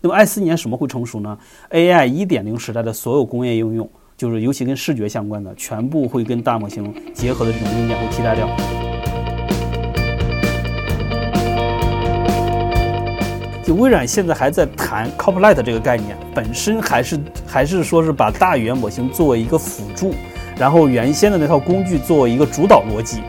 [0.00, 1.36] 那么二四年什么会成熟呢
[1.70, 8.48] ？AI 一点零时代的所有工业应用，就是尤其跟视觉相关的，全部会跟大模型结合的这种硬件会替代掉。
[13.64, 20.14] 就微软现在还在谈 Copilot 这个概念，本身还是还是说是把大语言模型作为一个辅助，
[20.56, 23.20] 然后原先的那套工具作为一个主导逻辑，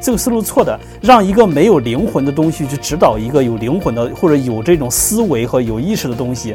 [0.00, 6.54] 这个思路错的，让一个没有灵魂的东西去指导一个有灵魂的或者有这种思维和有意识的东西。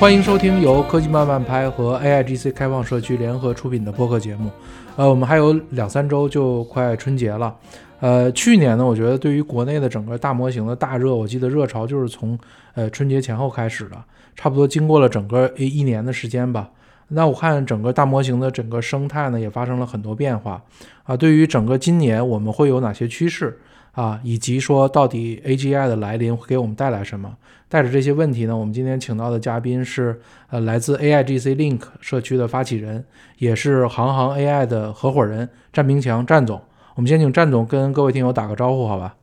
[0.00, 4.50] 欢迎收听由科技慢慢拍和 AIGC 开放社区联合出品的播客节目。
[4.96, 7.54] 呃，我们还有两三周就快春节了。
[8.00, 12.38] 呃，去年呢，我觉得对于国内的整个大模型的大热，我记得热潮就是从
[12.74, 13.96] 呃春节前后开始的，
[14.36, 16.70] 差不多经过了整个一一年的时间吧。
[17.08, 20.62] 那我看整个大模型的整个生态呢，也发生了很多变化
[21.04, 21.16] 啊。
[21.16, 23.58] 对于整个今年我们会有哪些趋势
[23.92, 27.36] 啊，以及说到底 AGI 的来临会给我们带来什么？
[27.68, 33.04] 带着这些问题呢，我们今天请到的嘉宾是呃来自 AIGC Link 社区的发起人，
[33.38, 36.60] 也是行行 AI 的合伙人战明强战总。
[36.94, 39.16] 我们先请战总跟各位听友打个招呼，好吧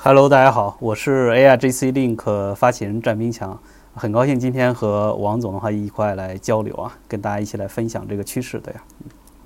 [0.00, 3.60] ？Hello，大家好，我是 AIGC Link 发起人战明强，
[3.94, 8.80] 很高兴今天和王总的话一块来交流啊，跟大家一起来分享这个趋势的呀。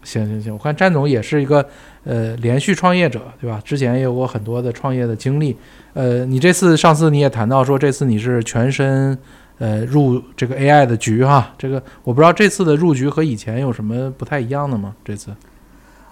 [0.03, 1.67] 行行行，我看詹总也是一个
[2.05, 3.59] 呃连续创业者，对吧？
[3.65, 5.57] 之前也有过很多的创业的经历。
[5.95, 9.19] 呃，你这次上次你也谈到说，这次你是全身
[9.57, 11.55] 呃入这个 AI 的局哈。
[11.57, 14.95] 这个我不知道这次的入局和以前有什么不太一样的吗？
[15.03, 15.31] 这次？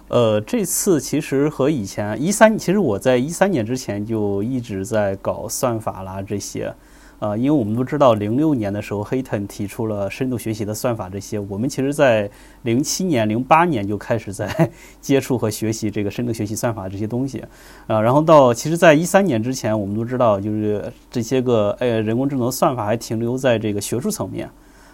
[0.08, 6.74] 呃，这次其实和以前一三，其实我在一三年之前就一直在搞算法啦这些。
[7.22, 12.28] 呃，因为我们都知道，零六年的时候，黑腾提出了深度学习的算法，这些我们其实在
[12.62, 14.68] 零七年、零八年就开始在
[15.00, 17.38] 接触和学习这个深度学习算法这些东西，
[17.86, 24.50] 啊，然后到其实，在一三年之前，我们都知道，就是这些个呃人工智能算法还停留在这个学术层面，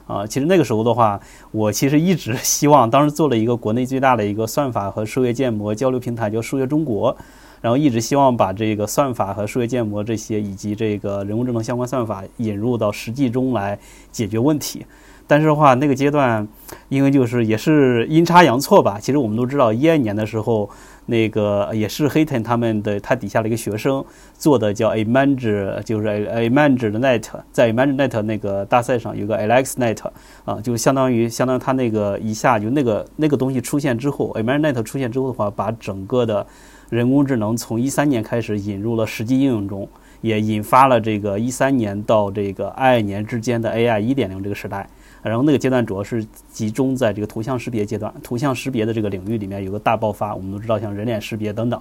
[0.06, 1.18] 啊，其实那个时候的话，
[1.50, 7.16] 我其实一直希望，当时做了一个国内最大的一个算法和数学建模交流平台，叫数学中国。
[7.60, 13.78] 然后一直希望把这个算法和数学建模这些，以及这个人工智能相关算法引入到实际中来
[14.10, 14.84] 解决问题。
[15.26, 16.48] 但是的话，那个阶段，
[16.88, 18.98] 因为就是也是阴差阳错吧。
[18.98, 20.70] 其实我们都知道，一二年的时候，
[21.04, 24.02] 那个也是黑腾他们的他底下的一个学生
[24.38, 30.02] 做的叫 Imagine，就是 Imagine 的 Net，在 Imagine Net 那个大赛上有个 Alex Net
[30.46, 36.46] 啊，就相当于相当于他那个一下就那个那个东西出现之后，Imagine Net 出现之后的话，把整个的
[36.90, 39.86] 人工智能从一三年开始引入了实际应用中，
[40.22, 44.88] 也引发了这个一三年到这个二二年之间的 AI 一点零这个时代。
[45.22, 50.34] 然后那个阶段主要是集中在这个图像识别阶段，图像识别的这个领域里面有个大爆发。
[50.34, 51.78] 我们都知道像人脸识别等等，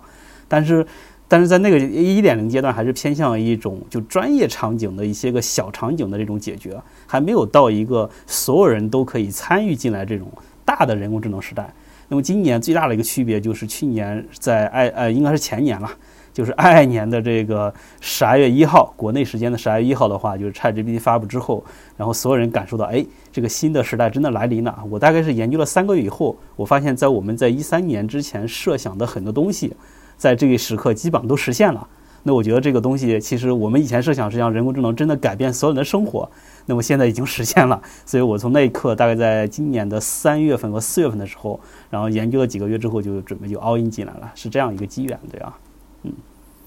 [0.48, 0.86] 但是
[1.28, 6.76] 但是在那个一点零阶段还是偏向一种就专业场景的一些个小场景的这种解决，
[7.06, 10.28] 还没有到一个所有人都可以参与进来这种
[10.66, 11.72] 大的人工智能时代。
[12.10, 15.90] 那么今年最大的一个区别就是去年在爱呃应该是前年了，
[16.32, 21.64] 就是二二年的这个十二月一号，国内时间的十二月一号的话，就是 ChatGPT 发布之后，
[21.98, 24.84] 然后所有人感受到，哎，这个新的时代真的来临了。
[24.90, 29.74] 我大概是研究了三个月以后，我发现，在我们在一三年之前设想的很多东西，
[30.16, 31.86] 在这个时刻基本上都实现了。
[32.24, 36.30] 那我觉得这个东西，其实我们以前设想是让人工智能真的改变所有人的生活。
[36.70, 45.58] 那么现在已经实现了，所以我从那一刻，大概在今年的三月份和四月份的时候，然后研究了几个月之后，就准备就 all in 进来了，是这样一个机缘，对啊，
[46.04, 46.12] 嗯，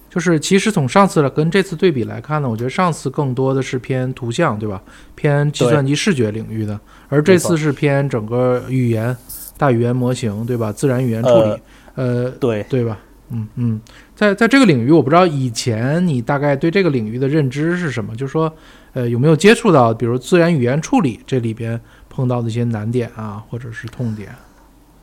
[0.09, 4.83] 就是其实从上次跟这次对比来看呢，我觉得上次更多的是偏图像，对吧？
[5.15, 9.15] 偏计算机视觉领域的，而这次是偏整个语言、
[9.59, 10.73] 大语言模型，对吧？
[10.73, 11.61] 自然语言处理，
[11.95, 12.99] 呃，对对吧？
[13.33, 13.81] 嗯嗯，
[14.17, 18.51] 在在这个领域，我不知道以前你大概对这个领域的认知是什么，就是说。
[18.93, 24.35] 呃，有没有接触到，比如自然语言处理这里边碰到的一些难点啊，或者是痛点？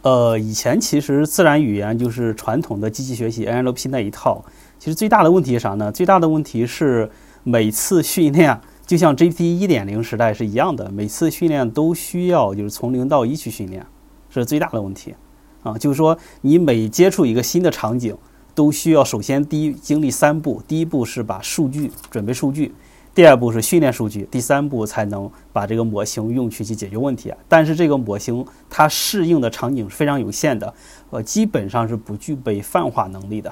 [0.01, 4.43] 呃，以前其实自然语言就是传统的机器学习 NLP 那一套，
[4.77, 5.91] 其实最大的问题是啥呢？
[5.91, 7.09] 最大的问题是
[7.43, 13.85] 每次训练，就像 GPT 一点零时代是一样的，每次训练都需要就是从零到一去训练，
[14.29, 15.15] 这是最大的问题
[15.63, 15.77] 啊。
[15.77, 18.15] 就是说，你每接触一个新的场景，
[18.53, 22.73] 都需要首先第一经历三步，第一步是把数据准备数据。
[23.17, 27.33] 第二步是训练数据，第三步才能把这个模型用去去解决问题。
[27.47, 30.71] 但是这个模型它适应的场景是非常有限的，
[31.09, 33.51] 呃，基本上是不具备泛化能力的。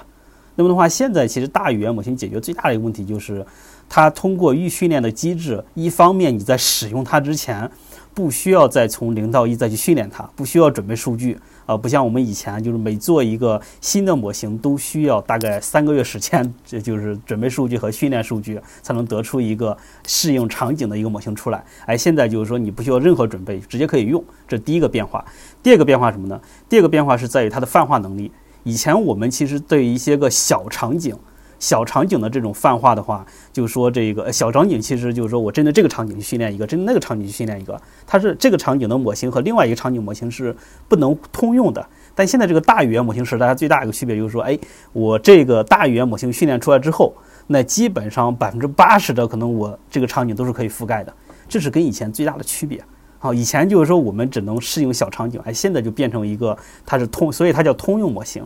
[0.53, 3.43] 那么的话，现在其实大语言模型解决最大的一个问题就是，
[3.89, 7.67] 它通过预训练的机制，一方面你在使用它之前，
[8.13, 19.75] 不需要再从零到一再去训练它，不需要准备数据啊，不像我们以前就是每做一个新的模型都需要大概三个月时间， 这就是准备数据和训练数据才能得出一个
[20.05, 21.63] 适应场景的一个模型出来。
[21.85, 25.23] 哎，现在就是说你不需要任何准备，直接可以用，这第一个变化。
[25.63, 26.39] 第二个变化什么呢？
[26.69, 28.31] 第二个变化是在于它的泛化能力。
[28.63, 31.15] 以前我们其实对一些个小场景。
[31.59, 40.55] 小场景的这种泛化的话，就是说这个小场景，其实就是说我针对这个场景去训练一个，针对那个场景去训练一个，它是这个场景的模型和另外一个场景模型是
[40.87, 41.85] 不能通用的。
[42.13, 44.57] 但现在这个大语言模型时代，它最大一个区别就是说，哎，
[44.93, 47.13] 我这个大语言模型训练出来之后，
[47.47, 51.13] 那基本上百分之八十的可能我这个场景都是可以覆盖的，
[51.49, 52.81] 这是跟以前最大的区别。
[53.19, 58.45] 好，以前就是说我们只能适应小场景，哎，现在就变成一个它是通，所以它叫通用模型。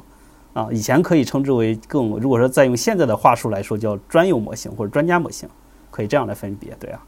[0.60, 5.48] 啊，以前可以称之为更，如果说再用现在的话术来说，叫专有模型或者专家模型，
[5.90, 7.02] 可以这样来分别，对啊。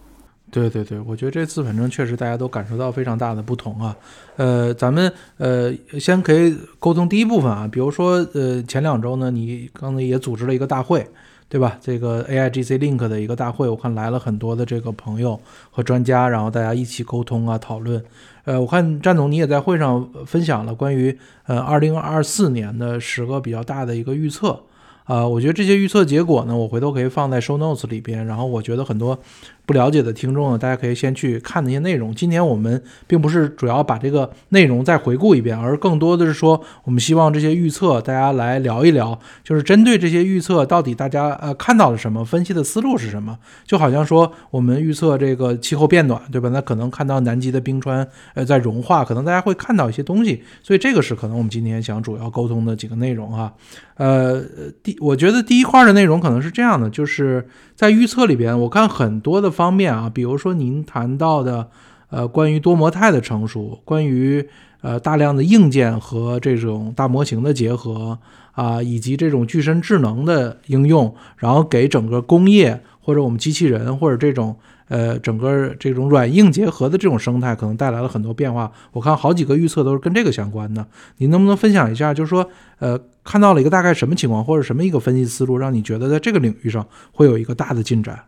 [0.50, 3.96] 对对对，我觉得这次反正确实大家都感受到非常大的不同啊。
[4.36, 11.06] 呃，咱们呃先可以沟通第一部分啊，比如说呃前两周呢，你刚才也组织了一个大会。
[11.52, 11.78] 对吧？
[11.82, 15.38] 这个 AIGC Link 的一个大会，我看来了很多的这个朋友
[15.70, 18.02] 和专家，然后大家一起沟通啊，讨论。
[18.44, 24.60] 呃，我看战总你也在会上分享了关于呃二零二四年的十个比较大的一个预测。
[25.06, 28.26] 啊，我觉得这些预测结果呢，我回头可以放在 Show Notes 里边。
[28.26, 29.20] 然后我觉得很多。
[29.66, 32.14] 不了解的听众呢，大家可以先去看那些内容。
[32.14, 43.38] 今天我们并不是主要把这个内容再回顾一遍，而更多的是说，我们希望这些预测大家来聊一聊，就是针对这些预测，到底大家呃看到了什么，分析的思路是什么？
[43.66, 46.50] 就好像说我们预测这个气候变暖，对吧？
[46.50, 50.44] 那可能看到南极的冰川呃在融化，可能大家会看到一些东西。
[50.62, 53.54] 所以这个是可能我们今天想主要沟通的几个内容哈。
[53.96, 54.42] 呃，
[54.82, 59.50] 第我觉得第一块的内容可能是这样的，就是在预测里边，我看很多的。
[59.62, 61.68] 方面啊，比如说您谈到的，
[62.10, 64.44] 呃，关于多模态的成熟，关于
[64.82, 68.18] 呃大量的硬件和这种大模型的结合
[68.54, 74.56] 啊，以及这种具身智能的应用，然后给整个工业或者我们机器人或者这种
[74.88, 78.72] 呃整个这种软硬结合的这种生态，可能带来了很多变化。
[78.94, 80.84] 我看好几个预测都是跟这个相关的，
[81.18, 82.12] 您能不能分享一下？
[82.12, 82.50] 就是说，
[82.80, 88.20] 呃，看到了一个大概什么情况，或者什么一个分析思路，让你觉得在这个领域上会有一个大的进展？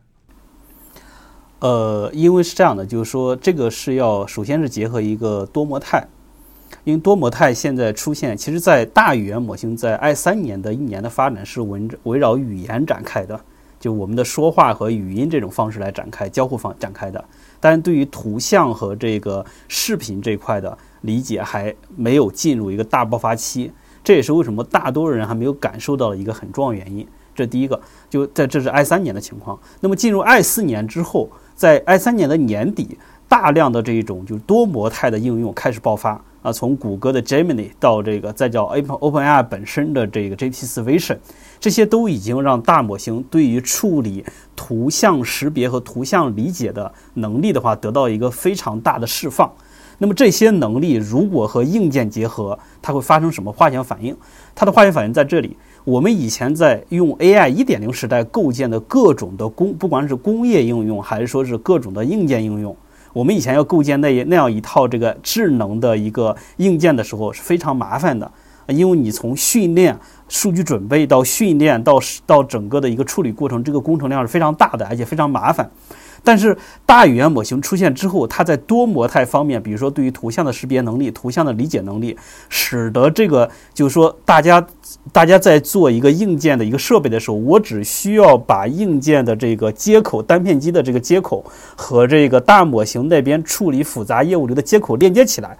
[1.63, 6.05] 呃，因为是这样的，就是说这个是要首先是结合一个多模态，
[6.83, 13.39] 因为多模态现在出现，其实，在大语言模型在二三年的一年的发展是围围绕语言展开的，
[13.79, 17.23] 就我们的说话和语音这种方式来展开交互方展开的，
[17.61, 23.71] 但是对于图像和这个视频这块的理解还没有进入一个大爆发期，
[24.03, 27.07] 这也是为什么大多人还没有感受到的一个很重要原因。
[27.33, 31.29] 这第一个，就在这是二三年的情况，那么进入二四年之后。
[31.63, 41.17] 在二三年的年底，大量的这一种就是多模态的应用开始爆发啊，从谷歌的 Gemini 到这个再叫 Open OpenAI 本身的这个 GPT-4 Vision，
[41.61, 44.25] 这些都已经让大模型对于处理
[44.57, 49.49] 图像识别和图像理解的能力的话，得到一个非常大的释放。
[49.99, 54.13] 那么这些能力如果和硬件结合，它会发生什么化学反应？
[54.53, 55.55] 它的化学反应在这里。
[55.85, 62.73] 我们以前在用 AI 一点零时代构建的各种的工，不管是工业应用还是说是各种的硬件应用，
[63.11, 68.31] 我们以前要构建那那样一套这个智能的一个硬件的时候是非常麻烦的，
[68.67, 69.97] 因为你从训练、
[70.29, 75.69] 数据准备到训练到到整个的一个处理过程，这个工程量是非常大的，而且非常麻烦。
[76.23, 84.65] 但是大语言模型出现之后，它在多模态方面，比如说对于图像的识别能力、图像的理解能力，使得这个就是说，大家
[85.11, 91.43] 大家在做一个硬件的一个设备的时候，我只需要把硬件的这个接口、单片机的这个接口
[91.75, 95.57] 和这个大模型那边处理复杂业务流的接口连接起来，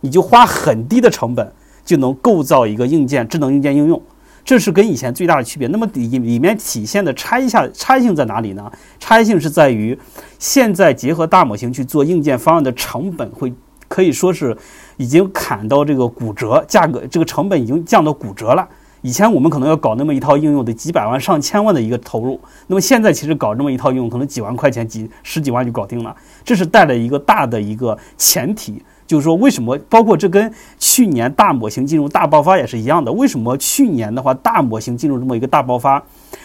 [0.00, 1.52] 你就花很低的成本
[1.84, 4.00] 就能构造一个硬件、智能硬件应用。
[4.48, 5.68] 这是跟以前最大的区别。
[5.68, 8.72] 那么里里面体现的差异下差异性在哪里呢？
[8.98, 9.98] 差异性是在于，
[10.38, 13.52] 现在结合大模型去做硬件方案的成本会
[13.88, 14.56] 可以说是
[14.96, 18.66] 已经砍到这个骨折，价格这个成本已经降到骨折了。
[19.02, 26.16] 以前我们可能要搞那么一套应用得几百万上千万的一个投入，那么现在其实搞这么一套应用可能几万块钱几十几万就搞定了。
[26.42, 28.82] 这是带来一个大的一个前提。
[29.08, 33.10] 就是说，为什么包括这跟去年大模型进入大爆发也是一样的？
[33.10, 36.00] 为什么去年的话大模型进入这么一个大爆发？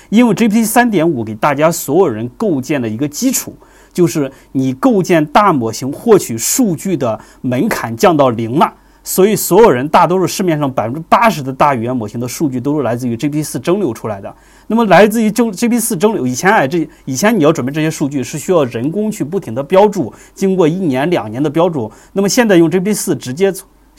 [0.10, 3.54] 因为 GPT 三点五给大家所有人构建了一个基础，
[3.92, 8.74] 就是你构建大模型获取数据的门槛降到零了。
[9.04, 14.34] 所以所有人大多数市面上百分之八十的大语言模型的数据都是来自于 G P 四蒸馏出来的。
[14.68, 21.92] 那么来自于蒸 G P 四蒸馏，以前哎这以前你要准备这些数据是需要人工去不停的标注，经过一年两年的标注。
[22.14, 23.54] 那么现在用 G P 四直接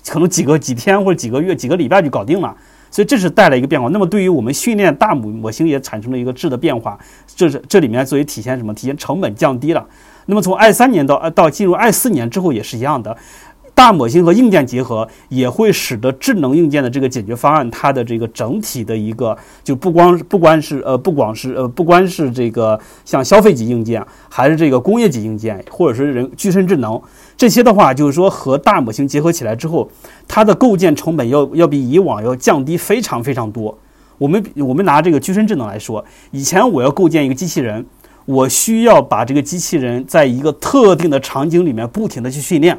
[0.09, 2.57] 可能几个几天或者几个月几个礼拜就搞定了。
[2.91, 3.89] 所以这是带来一个变化。
[3.89, 6.97] 那么对于我们训练大模模型也产生了一个质的变化。
[7.35, 8.73] 这是这里面作为体现什么？
[8.73, 9.85] 体现成本降低了。
[10.27, 13.17] 那么从二三年到呃到进入二四年之后也是一样的。
[13.75, 27.01] 大模型和硬件结合，也会使得智能硬件的这个解决方案，它的这个整体的一个，就不光不光是呃，不光是呃，不光是这个像消费级硬件，还是这个工业级硬件，或者是人具身智能
[27.37, 29.91] 这些的话，就是说和大模型结合起来之后，
[30.29, 33.77] 它的构建成本要要比以往要降低非常非常多。
[34.19, 37.85] 我们我们拿这个具身智能来说，以前我要构建一个机器人，
[38.25, 42.79] 我需要把这个机器人在一个特定的场景里面不停的去训练。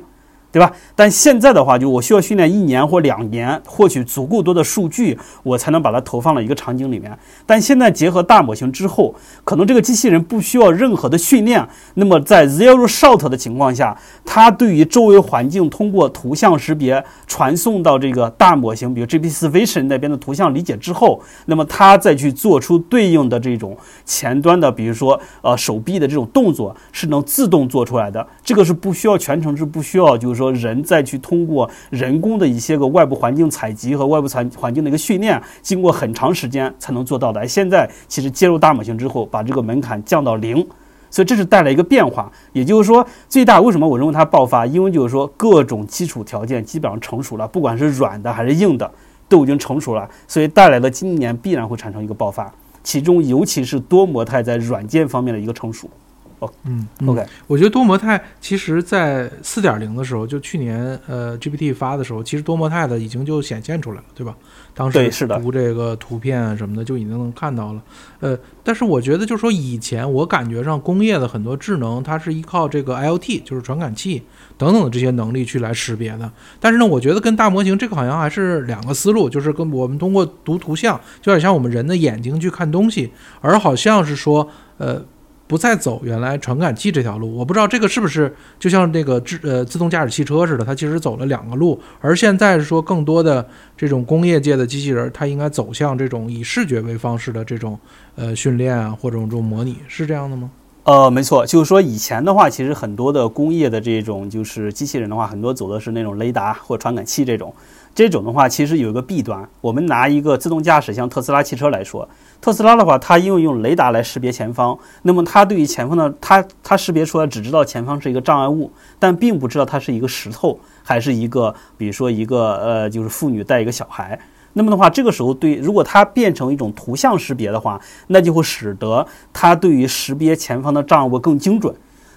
[0.56, 0.72] 对吧？
[0.96, 7.12] 但现在的话，就我需要训练一年或两年，获取足够多的数据，我才能把它投放到一个场景里面。
[7.46, 11.68] 但现在结合大模型之后，可能这个机器人不需要任何的训练。
[11.96, 28.26] 那么在 zero shot 的情况下，它对于周围环境通过图像识别传送到这个大模型，比如 GPT Vision 那边的图像理解之后，那么它再去做出对应的这种前端的，比如说呃手臂的这种动作，是能自动做出来的。
[28.42, 30.45] 这个是不需要全程是不需要，就是说。
[30.52, 37.48] 人再去通过人工的一些个外部环境采集和外部环环境的一个训练，经过很长时间才能做到的。
[37.48, 40.66] 现在其实接入大模型之后，把这个门槛降到零，
[41.10, 42.32] 所以这是带来一个变化。
[42.54, 44.66] 也就是说，最大为什么我认为它爆发？
[44.66, 48.90] 因为就是说各种基础条件基本上成熟了，不管是软的还是硬的，
[49.28, 52.52] 都已经成熟了，所以带来了今年必然会产生一个爆发。
[52.84, 55.90] 其中尤其是多模态在软件方面的一个成熟。
[56.40, 64.36] 哦，嗯，OK，我觉得多模态其实，在四点零的时候，就去年呃 GPT 发的时候，其实多模态的已经就显现出来了，对吧？
[64.74, 67.82] 当时读这个图片什么的就已经能看到了。
[68.20, 74.22] 呃，但是我觉得就是说，以前我感觉上工业的很多智能，它是依靠这个 IoT，就是传感器
[74.58, 76.30] 等等的这些能力去来识别的。
[76.60, 85.02] 但是呢，我觉得跟大模型这个好像还是两个思路，就是跟我们通过读图像，就有点像我们人的眼睛去看东西，而好像是说，呃。
[85.48, 93.48] 不再走原来传感器这条路，我不知道这个是不是就像那个自呃自动驾驶汽车似的，它其实走了两个路，而现在是说更多的
[93.78, 97.80] 这种工业界的机器人，它应该走向这种以视觉为方式的这种
[98.16, 100.50] 呃训练啊，或者这种模拟，是这样的吗？
[100.84, 107.52] 呃，没错，就是说以前的话，其实很多的工业的这种就是机器人的话，很多走的是那种雷达或传感器这种。
[107.96, 109.48] 这种的话，其实有一个弊端。
[109.62, 112.08] 我们拿一个自动驾驶，像特斯拉汽车来说，
[112.42, 124.20] 特斯拉的话，它因为用雷达来识别前方，那么它对于前方的它它识别出来只知道前方是一个障碍物，但并不知道它是一个石头，还是一个比如说一个呃就是妇女带一个小孩。
[124.52, 131.74] 那么的话，这个时候对如果它变成一种图像识别的话，那就会使得它对于识别前方的障碍物更精准。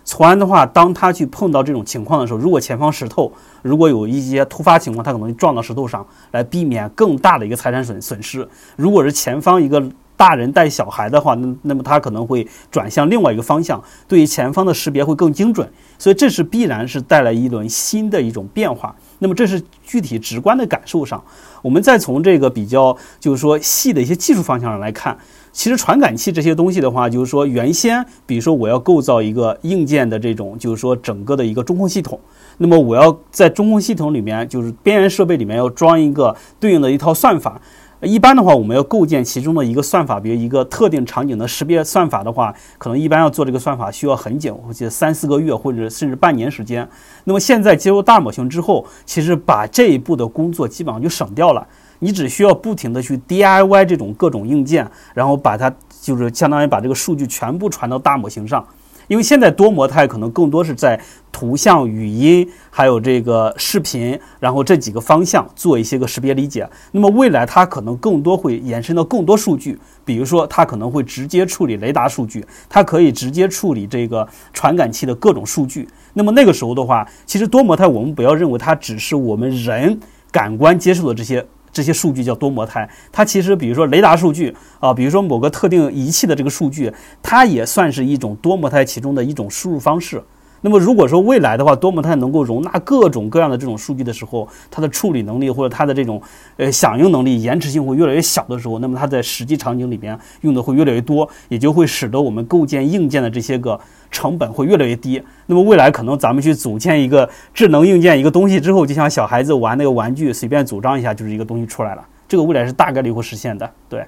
[0.09, 8.49] 从而的话，当他去碰到这种情况的时候，如果前方石头，如果有一些突发情况，他可能撞到石头上来，避免更大的一个财产损损失。
[8.75, 9.87] 如果是前方一个
[10.17, 15.71] 大人带小孩的话，那那么他可能会转向另外一个方向，对于前方的识别会更精准。
[15.99, 18.97] 所以这是必然是带来一轮新的一种变化。
[19.19, 21.23] 那么这是具体直观的感受上，
[21.61, 25.19] 我们再从这个比较就是说细的一些技术方向上来看。
[25.59, 32.21] 其实传感器这些东西的话，就是说原先，比如说我要构造一个硬件的这种，就是说整个的一个中控系统，
[32.59, 37.61] 那么我要在中控系统里面，就是边缘设备里面要装一个对应的一套算法。
[38.03, 46.89] 一般的话，我们要构建其中的一个算法，比如一个特定场景的识别算法的话，可能一般要做这个算法需要很久，或者三四个月，或者甚至半年时间。
[47.25, 51.67] 那么现在接入大模型之后，其实把这一步的工作基本上就省掉了。
[51.99, 58.65] 你只需要不停的去 DIY 这种各种硬件，然后把它就是相当于把这个数据全部传到大模型上。
[59.09, 61.01] 因为现在多模态可能更多是在
[61.33, 66.69] 图像、语音，还有这个视频，然后这几个方向做一些个识别理解。
[66.93, 75.89] 那么未来它可能更多会延伸到更多数据，比如说它可能会直接处理雷达数据，它可以直接处理这个传感器的各种数据。
[76.13, 79.99] 那么那个时候的话，其实多模态我们不要认为它只是我们人
[80.31, 81.47] 感官接受的这些。
[81.79, 86.93] 这些数据叫多模态，它其实比如说雷达数据啊，比如说某个特定仪器的这个数据，
[87.23, 90.21] 它也算是一种多模态其中的一种输入方式。
[90.61, 96.21] 那么如果说未来的话，多模态能够容纳各种各样的这种数据的时候，它的处理能力或者它的这种
[96.57, 103.79] 呃响应能力、延迟性会越来越小的时候，那么它在实际场景里边用的会越来越多，也就会使得我们构建硬件的这些个
[104.11, 105.23] 成本会越来越低。
[105.47, 112.05] 那么未来可能咱们去组建一个智能硬件一个东西之后，就像小孩子玩那个玩具，随便组装一下就是一个东西出来了。
[112.27, 114.05] 这个未来是大概率会实现的，对。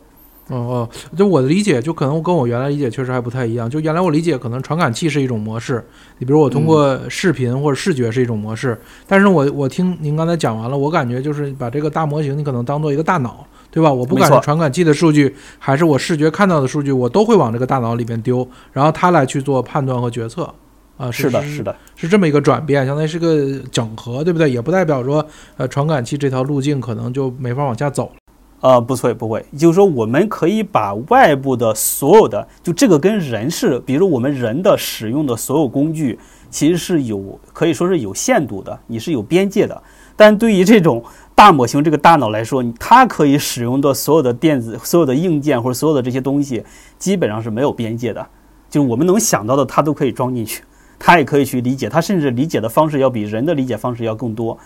[0.50, 3.70] 哦哦，就我的理解，就可能跟我原来理解确实还不太一样。
[3.70, 5.84] 就原来我理解，可能传感器是一种模式，
[6.18, 8.76] 你比如我通过视频或者视觉是一种模式。
[9.06, 13.92] 但是我我听您刚才讲完了，我感觉就是把这个大模型，你可能当做一个大脑，对吧？
[13.92, 20.52] 我不管是传感器的数据，还是我视觉看到的数据，我都会往这个大脑里面丢，然后它来去做判断和决策。
[20.96, 24.50] 啊，是的，是的，是这么一个转变，相当于是个整合，对不对？
[24.50, 25.26] 也不代表说，
[25.56, 28.12] 呃，传感器这条路径可能就没法往下走。
[28.60, 36.18] 呃，不会不会，就是说我们可以把外部的所有的，就这个跟人是，比如我们人的使用的所有工具，
[36.50, 39.82] 其实是有可以说是有限度的，你是有边界的。
[40.14, 41.02] 但对于这种
[41.34, 46.62] 大模型这个大脑来说，它可以使用的所有的电子、所有的硬件或者所有的这些东西，
[46.98, 48.26] 基本上是没有边界的，
[48.68, 50.62] 就是我们能想到的，它都可以装进去，
[50.98, 54.58] 它也可以去理解，它甚至理解的方式要比人的理解方式要更多，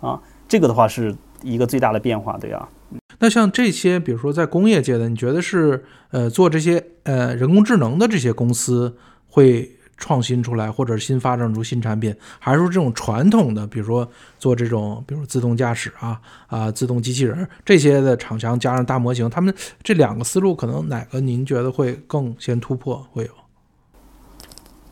[0.00, 0.18] 啊，
[0.48, 2.66] 这个的话是一个最大的变化，对呀。
[3.22, 8.92] 那像这些，比如说在工业界的，你觉得是呃做这些呃人工智能的这些公司
[9.28, 14.10] 会创新出来，或者新发展出新产品，还是说这种传统的，比如说
[14.40, 23.06] 做这种，比如自动驾驶啊啊自动机器人这些的厂商加上大模型，他们这两个思路可能哪个您觉得会更先突破？
[23.12, 23.30] 会有？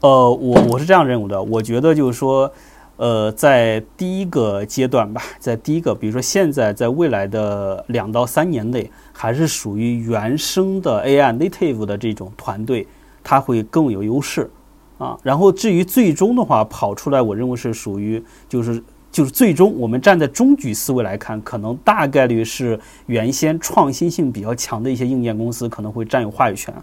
[0.02, 2.54] 呃，我我是这样认为的，我觉得就是说。
[3.00, 12.86] 呃，在第一个阶段吧，在第一个，比如说现在，在未来的两到三年内，还是属于原生的 AI native 的这种团队，
[13.24, 14.50] 它会更有优势
[14.98, 15.18] 啊。
[15.22, 26.74] 然后至于最终的话，跑出来，我认为是属于就是就是最终我们站在中举思维来看，可能大概率是原先创新性比较强的一些硬件公司可能会占有话语权，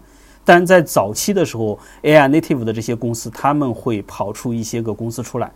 [0.44, 5.48] 但在早期的时候，AI native 的这些公司，他们会跑出一些个公司出来。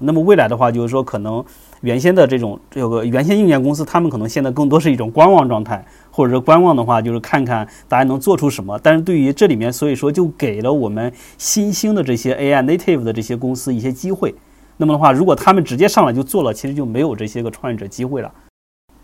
[0.00, 1.44] 那么未来的话，就是说，可能
[1.82, 8.78] 原先的这种这个原先硬件公司，他们可能现在更多是一种观望状态，或者说观望的话，就是看看大家能做出什么。
[8.82, 14.34] 但是对于这里面，所以说就给了我们新兴的这些 AI native 的这些公司一些机会。
[14.78, 18.32] 那么的话，如果他们直接上来就做了，其实就没有这些个创业者机会了。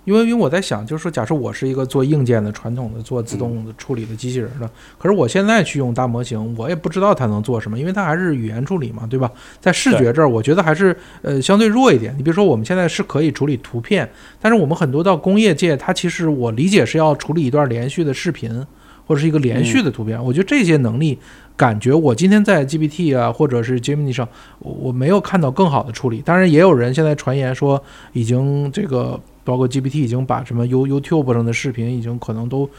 [0.05, 4.69] 因为，因为我在想，就是说，假设我是一个做硬件的、传统的做自动的处理的机器人的，
[4.99, 9.31] 可是我现在去用大模型，我也不知道它能做什么，因为它还是语言处理嘛，对吧？
[9.61, 12.13] 在视觉这儿，我觉得还是呃相对弱一点。
[12.17, 14.11] 你比如说，我们现在是可以处理图片，
[14.41, 18.67] 但是我们很多到工业界，它其实我理解是要处理一段连续的视频
[19.07, 20.23] 或者是一个连续的图片。
[20.25, 21.19] 我觉得这些能力，
[21.57, 26.21] 感觉我今天在 GPT 啊，或者是 Gemini 上，我没有看到更好的处理。
[26.21, 29.21] 当然，也有人现在传言说已经这个。
[29.45, 32.71] 包括 GPT 已经把什么 You YouTube 上的视频已经可能都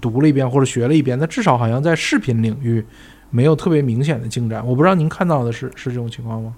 [0.00, 2.84] 读了一遍或者学了一遍，那至少好像在视频领域
[3.30, 4.64] 没有特别明显的进展。
[4.64, 6.54] 我不知道您看到的是是这种情况吗？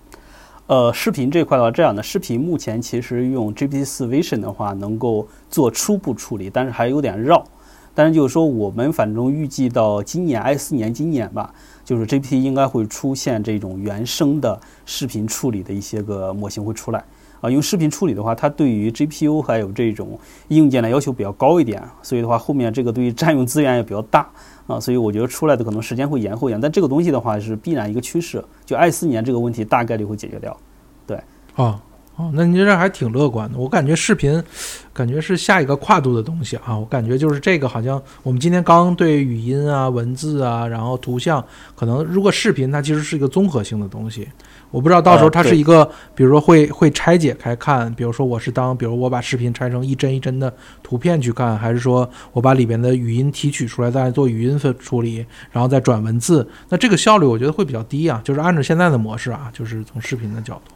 [0.67, 7.43] 呃，视频这块的话，这样的视频目前其实用 GPT 四 Vision 的话能够做初步处理，但是还有点绕。
[7.95, 11.55] 但是就是说，我们反正预计到今年 i 四年今年吧，
[11.85, 17.05] 就是 GPT 应该会出现这种原生的视频处理的一些个模型会出来。
[17.41, 24.29] 啊，因为视频处理的话，它对于 GPU 还有这种硬件的要求比较高一点，所以的话，后面这个对于占用资源也比较大
[24.67, 30.57] 啊，所以我觉得出来的可能时间会延后一点，但这个东西的话是必然一个趋势，就二四年这个问题大概率会解决掉，
[31.07, 31.23] 对，
[31.55, 31.81] 啊。
[32.17, 33.59] 哦，那您这还挺乐观的。
[33.59, 34.41] 我感觉视频，
[34.93, 36.79] 感觉是下一个跨度的东西啊。
[36.79, 44.29] 我感觉就是这个，好像我们今天刚对语音啊、文字啊，然后图像，可能如果视频它其实是一个综合性的东西。
[44.71, 50.53] 我不知道到时候它是一个，比如说会会拆解开看，比如说我是当，比如我把视频拆成一帧一帧的
[50.85, 58.21] 图片去看，还是说我把里边的语音提取出来再做语音分处理，然后再转文字，那这个效率我觉得会比较低啊。
[58.25, 60.74] 就是按照现在的模式啊，就是从视频的角度。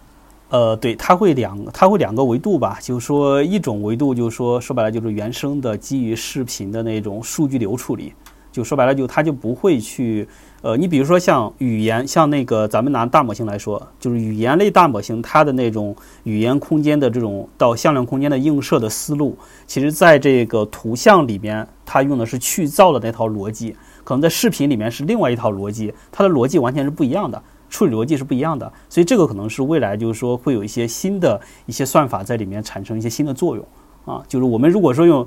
[0.51, 8.15] 呃，对，它会两，它会两个维度吧，就是说一种维度，就是说说白了就是原生的基于视频的那种数据流处理，
[8.51, 10.27] 就说白了就它就不会去，
[10.63, 27.43] 呃，你比如说像语言，像那个咱们拿大模型来说，就是语言类大模型，它的那种语言空间的这种到向量空间的映射的思路，其实在这个图像里边，它用的是去噪的那套逻辑，可能在视频里面是另外一套逻辑，它的逻辑完全是不一样的。
[27.69, 33.65] 处理逻辑是不一样的，所以这个可能是未来就是说会有一些新的一些算法在里面产生一些新的作用
[34.05, 34.23] 啊。
[34.27, 35.27] 就是我们如果说用，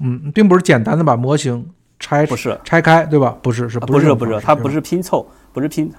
[0.00, 1.66] 嗯，并不是简单的把模型
[1.98, 3.36] 拆不是拆开，对吧？
[3.42, 5.92] 不是是不是不是它不是拼凑，不是拼，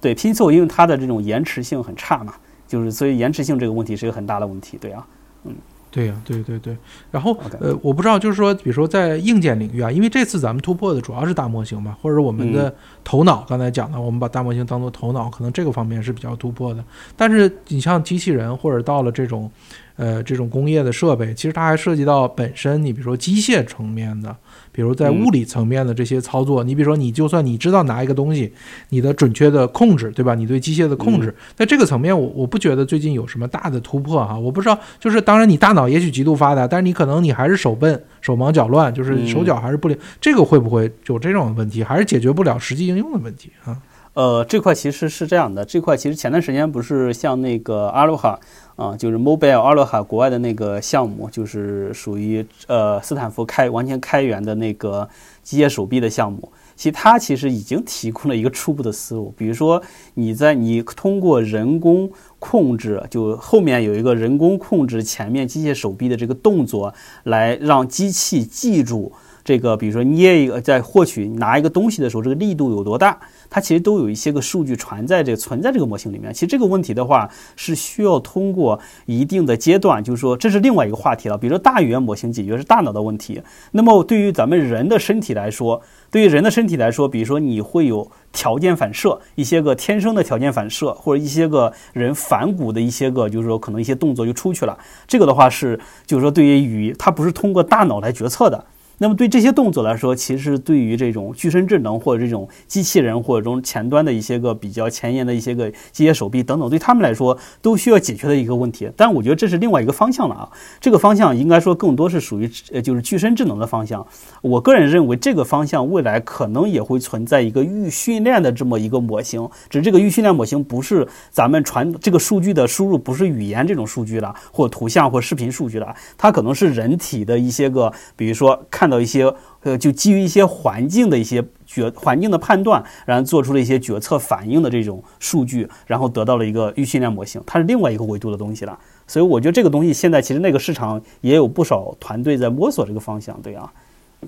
[0.00, 2.34] 对拼凑，因为它的这种延迟性很差嘛，
[2.66, 5.06] 就是所以延迟性这个问题是一个很大的问题，对啊，
[5.44, 5.54] 嗯。
[5.90, 6.76] 对呀，对对对。
[7.10, 16.84] 然后呃，我不知道，就是说，比如说在硬件领域啊，因为这次咱们突破的主要是大模型嘛，或者我们的头脑，刚才讲的，我们把大模型当做头脑，可能这个方面是比较突破的。
[17.16, 19.50] 但是你像机器人，或者到了这种。
[19.98, 24.34] 呃，这种工业的设备，其实它还涉及到本身，你比如说机械层面的，
[24.70, 26.62] 比如在物理层面的这些操作。
[26.62, 28.52] 你比如说，你就算你知道拿一个东西，
[28.90, 30.36] 你的准确的控制，对吧？
[30.36, 34.38] 你对机械的控制，在这个层面，我我不觉得最近有什么大的突破哈。
[34.38, 39.98] 我不知道，就是当然你大脑也许极度发达，但是你可能你还是手笨、手忙脚乱，就是手脚还是不灵。
[40.20, 41.82] 这个会不会有这种问题？
[41.82, 43.76] 还是解决不了实际应用的问题啊？
[44.14, 48.38] 呃，这块其实是这样的，这块其实前段时间不是像那个阿罗哈
[48.78, 55.08] 啊，就是 Mobile 阿罗哈国外的那个项目，就是属于呃斯坦福开完全开源的那个
[55.42, 56.48] 机械手臂的项目。
[56.76, 59.82] 其实它其实已经提供了一个初步的思路，比如说
[60.14, 69.10] 你在你通过人工控制，就后面有一个人工控制前面机械手臂的这个动作，来让机器记住。
[69.48, 73.18] 这个，比如说捏一个，在获取拿一个东西的时候，这个力度有多大？
[73.48, 76.30] 它其实都有一些个数据传在这存在这个模型里面。
[76.34, 81.38] 其实这个问题的话，是需要通过一定的阶段，就是说这是另外一个话题了。
[81.38, 83.40] 比如说大语言模型解决是大脑的问题，
[83.72, 85.80] 那么对于咱们人的身体来说，
[86.10, 94.76] 对于人的身体来说，比如说你会有条件反射，一些个天生的条件反射，或者一些个人反骨的一些个，就是说可能一些动作就出去了。
[95.06, 98.62] 这个的话是，就是说对于语，它不是通过大脑来决策的。
[99.00, 108.90] 那么对这些动作来说，其实对于这种具身智能或者这种机器人或者中前端的一些个比较前沿的一些个机械手臂等等，对他们来说都需要解决的一个问题。
[108.96, 114.04] 但我觉得这是另外一个方向了啊，这个方向应该说更多是属于呃就是具身智能的方向。
[114.42, 128.87] 我个人认为这个方向未来可能也会存在一个预训练的这么一个模型，只是这个预训练模型不是咱们传这个数据的输入不是语言这种数据了，或图像或视频数据了，它可能是人体的一些个，比如说看。
[128.88, 138.78] 到一些呃，就基于一些环境的一些决环境的判断，然后做出了一些决策反应的这种数据，然后得到了一个预训练模型，它是另外一个维度的东西了。
[139.06, 143.72] 所以我觉得这个东西现在其实那个市场也有不少团队在摸索这个方向，对啊，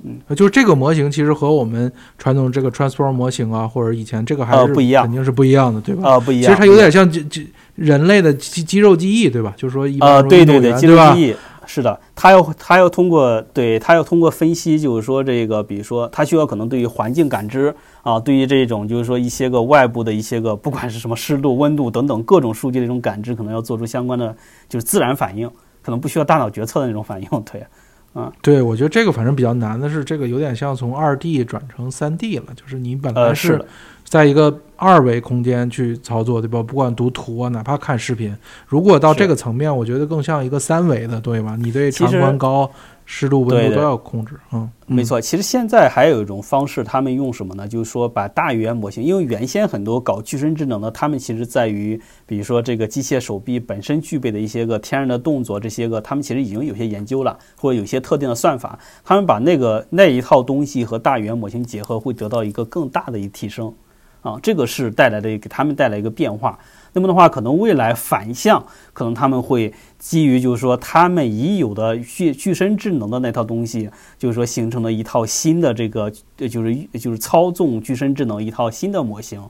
[0.05, 6.13] 嗯，就是这个模型其实和我们传统这个 transform 模型啊，或者以前这个还是不一样，肯定是不一样的，对吧？
[6.13, 6.45] 啊，不一样。
[6.45, 9.53] 其实它有点像这这人类的肌肌肉记忆，对吧？
[9.57, 11.35] 就是说一般对对对，肌肉记忆。
[11.73, 24.35] 是的，他要他要通过对他要通过分析，就是说这个，比如说他需要可能对于环境感知啊，对于这种就是说一些个外部的一些个，不管是什么湿度、温度等等各种数据的一种感知，可能要做出相关的
[24.69, 25.49] 就是自然反应，
[25.81, 27.29] 可能不需要大脑决策的那种反应。
[27.53, 27.65] 对，
[28.17, 33.65] 嗯，对，我觉得这个反正比较难的是，这个有点像从二 D 转成三 D 了，就是你本来是。
[34.11, 36.61] 在一个二维空间去操作，对吧？
[36.61, 41.57] 不管读图啊，哪怕看视频，如果到这个层面，我觉得更像一个三维的，对吧？
[41.57, 42.69] 你对长宽高、
[43.05, 44.35] 湿度、温度都要控制。
[44.53, 45.21] 嗯，没错。
[45.21, 47.69] 其实现在还有一种方式，他们用什么呢？
[47.69, 63.73] 就是说把大语言模型，因为原先很多搞具身智能的，他们其实在于，比如说这个机械手臂本身具备的一些个天然的动作，这些个他们其实已经有些研究了，或者有些特定的算法，他们把那个那一套东西和大语言模型结合，会得到一个更大的一提升。
[64.23, 66.59] 啊，这个是带来的给他们带来一个变化。
[66.93, 79.41] 那么的话，可能未来反向，可能他们会基于就是说他们已有的具具身智能的那套东西，就是说形成了一套新的这个，就是就是操纵具身智能一套新的模型。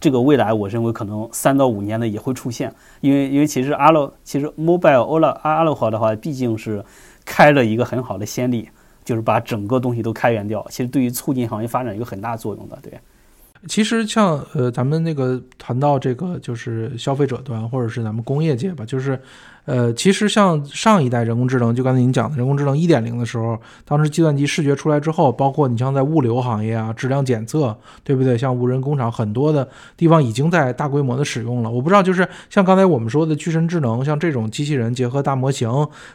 [0.00, 6.84] 这个未来我认为可能三到五年呢也会出现，因为因为其实阿洛其实 Mobile 欧拉阿阿洛华的话，毕竟是
[7.24, 8.68] 开了一个很好的先例，
[9.04, 12.98] 就是把整个东西都开源掉，其实对于促进行业发展有很大作用的，对。
[13.66, 19.20] 其实像呃，咱们那个谈到这个，就是消费者端或者是咱们工业界吧，就是。
[19.66, 28.38] 呃，其实像上一代人工智能，就刚才您讲的人工智能一点零的时候，当时计算机视觉出来之后，包括你像在物流行业啊，质量检测，对不对？
[28.38, 31.70] 像无人工厂，很多的地方已经在大规模的使用了。
[31.70, 35.68] 我不知道，就是像刚才我们说的具身智能，像这种机器人结合大模型，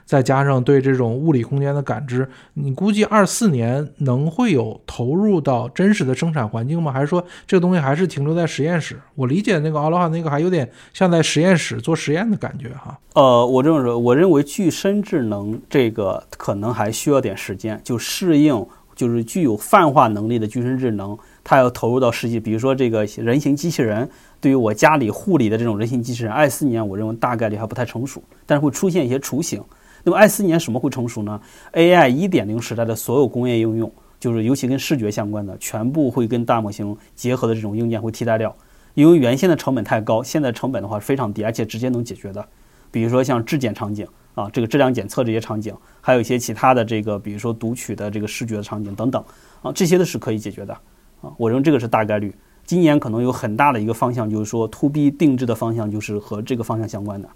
[0.05, 6.89] 再加上对这种物理空间的感知，你估计二四年能会有投入到真实的生产环境吗？
[6.89, 8.97] 还是说这个东西还是停留在实验室？
[9.15, 12.97] 我理解那个奥拉哈那个还有点像在实验室做实验的感觉哈。
[13.15, 13.40] 呃。
[13.45, 22.39] 我这么说，我认为具身智能这个可能还需要点时间，就适应，就是具有泛化能力的具身智能，它要投入到实际。
[22.39, 29.63] 比如说这个人形机器人，对于我家里护理的这种人形机器人，二四年我认为大概率还不太成熟，但是会出现一些雏形。
[30.03, 31.39] 那么二四年什么会成熟呢
[31.73, 38.55] ？AI 一点零时代的所有工业应用，就是尤其跟视觉相关的，全部会跟大模型结合的这种硬件会替代掉。
[38.93, 42.45] 因为原先的成本太高，现在成本的话非常低，而且直接能解决的。
[42.91, 49.23] 比如说像质检场景啊，这个质量检测这些场景，还有一些其他的这个，比如说读取的这个视觉的场景等等
[49.61, 50.73] 啊，这些都是可以解决的
[51.21, 51.31] 啊。
[51.37, 52.33] 我认为这个是大概率。
[52.63, 57.27] 今年可能有很大的一个方向，就是说 to B 定制的方向，就是和这个方向相关的。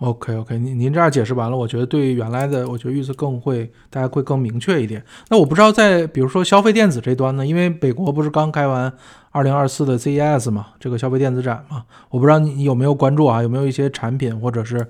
[0.00, 5.04] OK OK，您您这样解释完了，我觉得对原来的，我觉得预测更会，大家会更明确一点。
[5.28, 8.90] 那我不知道在比如说消费电子这端呢，因为北国不是刚开完
[9.30, 14.86] 二零二四的 CES 嘛，这个消费电子展嘛，我不知道你有没有关注啊，有没有一些产品或者是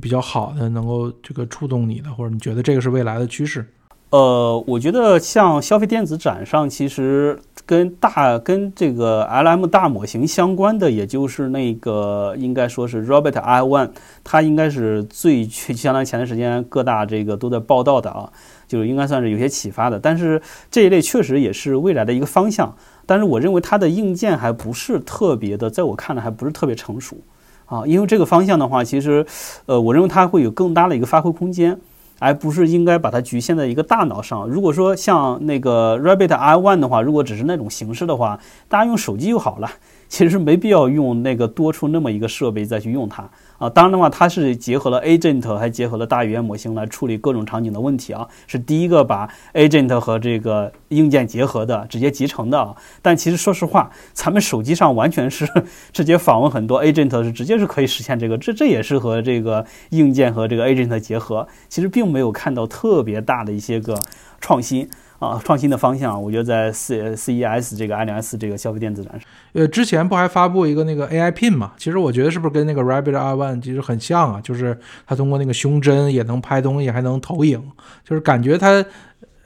[0.00, 3.66] 比较好的能够这个触动你的，或者你觉得这个是未来的趋势？
[4.12, 13.88] 呃，我觉得像消费电子展上，其实跟大跟这个 LM 大模型相关的，也就是那个应该说是 Robert I One，
[14.22, 18.30] 它应该是最去相当于前段时间各大这个都在报道的啊，
[18.68, 19.98] 就是应该算是有些启发的。
[19.98, 27.16] 但是这一类确实也是未来的一个方向，但是我认为它的硬件还不是特别的，在我看来还不是特别成熟
[27.64, 29.24] 啊，因为这个方向的话，其实
[29.64, 31.80] 呃，我认为它会有更大的一个发挥空间。
[32.22, 34.46] 而不是应该把它局限在一个大脑上。
[34.46, 39.68] 如果说像那个 Rabbit i One 的话，如果只是那种形式的话，大家用手机就好了。
[40.08, 43.28] 其实没必要用那个多出那么一个设备再去用它
[43.62, 43.70] 啊。
[43.70, 48.26] 当然的话，它是结合了 Agent，还结合了大语言模型来处理各种场景的问题啊。
[48.46, 52.74] 是第一个把 Agent 和这个硬件结合的，直接集成的啊。
[53.00, 55.48] 但其实说实话，咱们手机上完全是
[55.92, 58.36] 直接访问很多 Agent，是直接是可以实现这个。
[58.36, 63.96] 这这也是和这个硬件和这个 Agent 结合，其实并没有看到特别大的一些个
[64.40, 64.88] 创新。
[65.22, 71.74] 啊，创新的方向，我觉得在 C C E S 这个 I 零 S 这个消费电子展上，呃，之前不还发布一个那个 A I Pin 嘛？
[71.78, 74.40] 其实我觉得是不是跟那个 Rabbit R One 其实很像啊？
[74.42, 77.62] 就是它通过那个胸针也能拍东西，还能投影，
[78.04, 78.84] 就是感觉它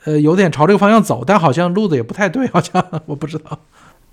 [0.04, 3.58] 呃有点朝这个方向走，但好像路子也不太对，好像我不知道。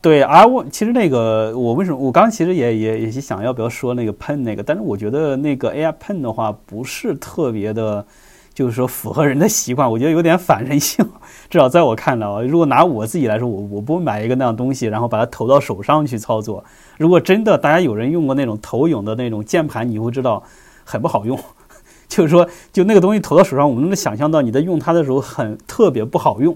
[0.02, 8.06] 对，I One 其实那个我为什么我刚其实也也也想要不要说那个 Pen 那个，但是我觉得那个 A I Pen 的话不是特别的。
[8.54, 11.04] 就是说符合人的习惯，我觉得有点反人性。
[11.50, 16.64] 至少在我看来啊，如果拿我自己来说，我我不买一个那样东西，然后把它投到手上去操作。
[16.98, 20.44] 如果真的大家有人用过那种投影的那种键盘，你会知道
[20.84, 21.40] 很不好用。
[22.08, 26.56] 就是说，就那个东西投到手上，我们能想象到你在用它的时候很特别不好用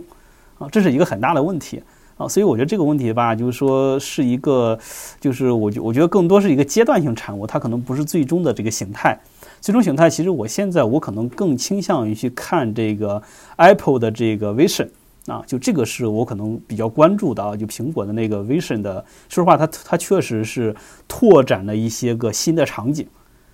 [0.60, 1.82] 啊，这是一个很大的问题
[2.18, 2.28] 啊。
[2.28, 4.78] 所以我觉得这个问题吧，就是说是一个，
[5.20, 9.18] 就是我觉我觉得更多是一个阶段性产物，它可能不是最终的这个形态。
[9.60, 13.22] 最终形态，其实我现在我可能更倾向于去看这个
[13.58, 14.88] Apple 的这个 Vision
[15.26, 20.76] 啊，就这个是我可能比较关注的啊，就苹果的那个 Vision 的，说实话，它它确实是
[21.08, 23.06] 拓展了一些个新的场景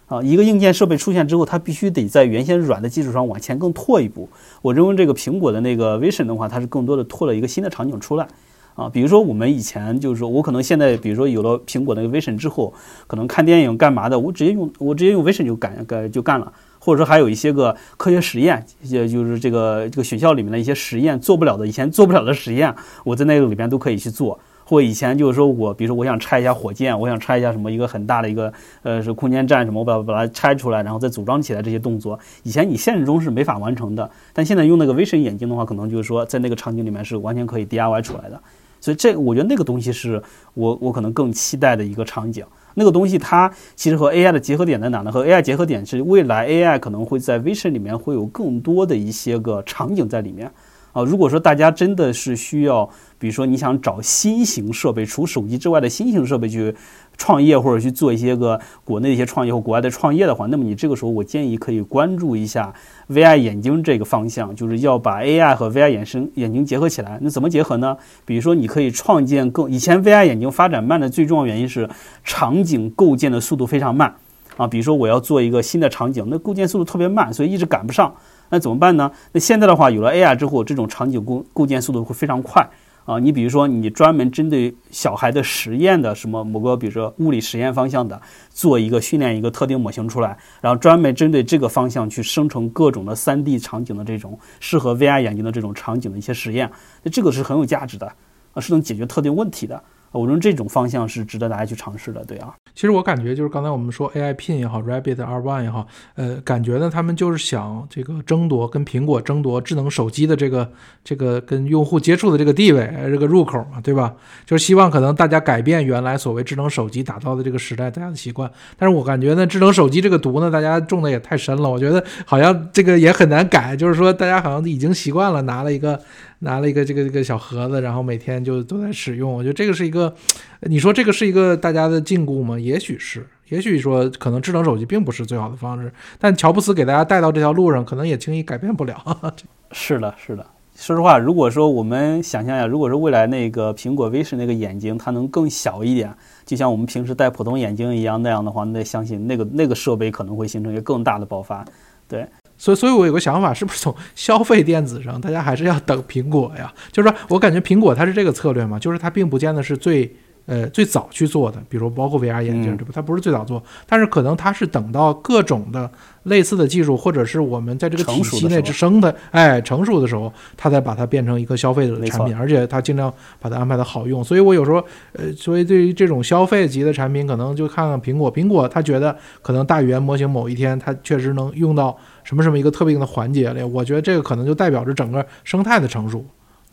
[0.07, 0.21] 啊。
[0.21, 4.29] 一个硬件设备出现之后，它必须得在原先软的基础上往前更拓一步。
[4.61, 8.27] 我认为这个苹果的那个 Vision 的话，它是更多的拓了一个新的场景出来。
[8.75, 12.73] 啊，比如说我们以前就是说，我可能现在比如说有了苹果那个 Vision 之后，
[13.07, 24.39] 可能看电影干嘛的，我直接用我直接用 Vision 就干干就干了，或者说还有一些个科学实验，也就是这个这个学校里面的一些实验做不了的，以前做不了的实验，我在那个里边都可以去做。
[24.65, 38.41] 或以前就是说我比如说我想拆一下火箭，我想拆一下什么一个很大的一个呃是空间站什么，我把把它拆出来，然后再组装起来这些动作，以前你现实中是没法完成的，但现在用那个 Vision 眼镜的话，可能就是说在那个场景里面是完全可以 DIY 出来的。
[38.83, 40.21] 所以这，我觉得那个东西是
[40.55, 42.45] 我我可能更期待的一个场景。
[42.73, 45.09] 那个东西它其实和 AI 的结合点在哪呢？
[45.09, 50.51] 和 AI 结合点是未来 AI 可能会在 Vision 里面会有更多的一些个场景在里面。
[50.93, 56.73] 啊，如果说大家真的是需要，比如说你想找新型设备，除手机之外的新型设备去。
[57.15, 62.73] 创业或者去做一些个国内的一些创业或国外的创业的话，那么你这个时候我建议可以关注一下
[63.07, 67.19] VR 眼镜这个方向，就是要把 AI 和 VR 眼生眼睛结合起来。
[67.21, 67.95] 那怎么结合呢？
[68.25, 71.87] 比如说你可以创建更以前 VR 眼镜发展慢的最重要原因是
[72.23, 74.15] 场景构建的速度非常慢
[74.57, 74.65] 啊。
[74.65, 78.11] 比如说我要做一个新的场景，那构建速度特别慢，所以一直赶不上。
[78.49, 79.11] 那怎么办呢？
[79.31, 82.69] 那现在的话有了 AI 之后，这种场景构构建速度会非常快。
[83.05, 96.71] 啊，你比如说，你专门针对小孩的实验的什么某个，比如说物理实验方向的，做一个训练一个特定模型出来，然后专门针对这个方向去生成各种的 3D 场景的这种适合 VR 眼镜的这种场景的一些实验，
[97.03, 98.07] 那这个是很有价值的，
[98.53, 99.83] 啊，是能解决特定问题的。
[100.19, 102.53] 我认为这种方向是值得大家去尝试的，对啊。
[102.73, 110.71] 其实我感觉就是刚才我们说 AI Pin 也好，Rabbit R One 也好，呃，感觉呢他们就是想这个争夺跟苹果争夺智能手机的这个
[111.03, 114.13] 这个跟用户接触的这个地位，这个入口嘛，对吧？
[114.45, 118.49] 就是希望可能大家改变原来所谓智能手机打造的这个时代大家的习惯。
[118.77, 121.69] 但是我感觉呢，智能手机这个毒呢，大家中的也太深了。
[121.69, 125.99] 我觉得好像这个也很难改，就是说大家好像已经习惯了拿了一个。
[126.43, 129.33] 拿了一个这个这个小盒子，然后每天就都在使用。
[129.33, 130.13] 我觉得这个是一个，
[130.61, 132.59] 你说这个是一个大家的禁锢吗？
[132.59, 138.95] 也许是，也许说可能智能手机并不是最好的方式，但乔布斯给大家带到这条路上，可能也轻易改变不了。
[139.71, 140.45] 是的，是的。
[140.75, 146.13] 说实话，如果说我们想象一下，如果说未来那个苹果 Vision 那个眼睛它能更小一点，
[146.45, 151.63] 就像我们平时戴普通眼镜一样那样的话，那相信那个那个设备可能会形成一个更大的爆发。
[152.07, 152.27] 对。
[152.63, 156.73] 所以，所以我有个想法，是不是从消费电子上，大家还是要等苹果呀？
[156.93, 160.15] 就是说我感觉苹果它是这个策略嘛，就是它并不见得是最。
[160.45, 162.91] 呃，最早去做的，比如包括 VR 眼镜，对吧？
[162.93, 165.89] 它不是最早做，但是可能它是等到各种的
[166.23, 174.21] 类似的技术，或者是我们在这个体系内之生的，哎，成熟的时候，它才把它变成一个消费者的产品，而且它尽量把它安排的好用。
[174.21, 186.25] 所以我有时候，呃，所以对于这种消费级的产品，可能就看看苹果，苹果它觉得可能大语言模型某一天它确实能用到什么什么一个特定的环节里，我觉得这个可能就代表着整个生态的成熟。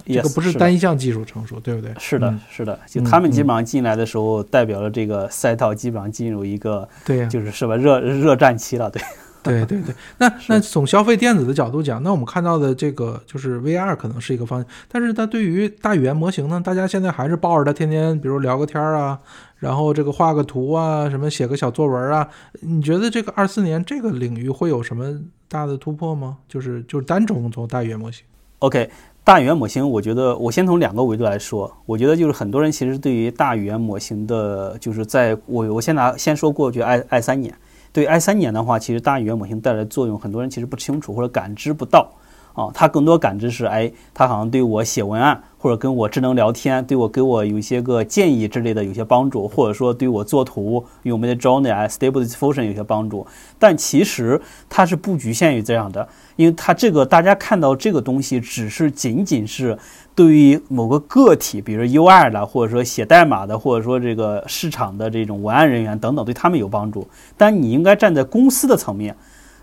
[0.04, 1.92] 这个不是单一项技术成熟，对不对？
[1.98, 9.02] 是的，是的，就他们基本上进来的时候，代表了这个赛道基本上进入一个，对呀，就是是吧，热热战期了，对，
[9.42, 9.94] 对对对。
[10.18, 19.18] 那那从消费电子的角度讲，那我们看到的这个就是 VR 可能是一个方向，但是它对于大语言模型呢，大家现在还是抱着它天天，比如聊个天啊，
[19.58, 22.28] 然后这个画个图啊，什么写个小作文啊，
[22.60, 26.38] 你觉得这个二四年这个领域会有什么大的突破吗？
[26.48, 28.24] 就是就是单从从大语言模型
[28.58, 28.90] ，OK。
[29.30, 31.72] 大语言模型，我觉得我先从两个维度来说。
[31.86, 37.54] 我觉得就是很多人其实对于大语言模型的，就是在我我先拿先说过去 i i 三年，
[37.92, 42.10] 对 i 三年的话，其实大语言模型带来的作用，很多人其实不清楚或者感知不到
[42.54, 42.68] 啊。
[42.72, 45.42] 他更多感知是，哎，他好像对我写文案。
[45.62, 53.26] 或者跟我智能聊天，对我给我有一些个建议之类的有些帮助，或者说对我做图用我们的 Journey 啊 Stable Diffusion 有些帮助，
[53.58, 59.76] 但其实它是不局限于这样的，因为它这个大家看到这个东西只是仅仅是
[60.14, 69.14] 对于某个个体，比如 UI 的，或者说写代码的，或者说这个市场的这种文案人员等等，对他们有帮助，但你应该站在公司的层面。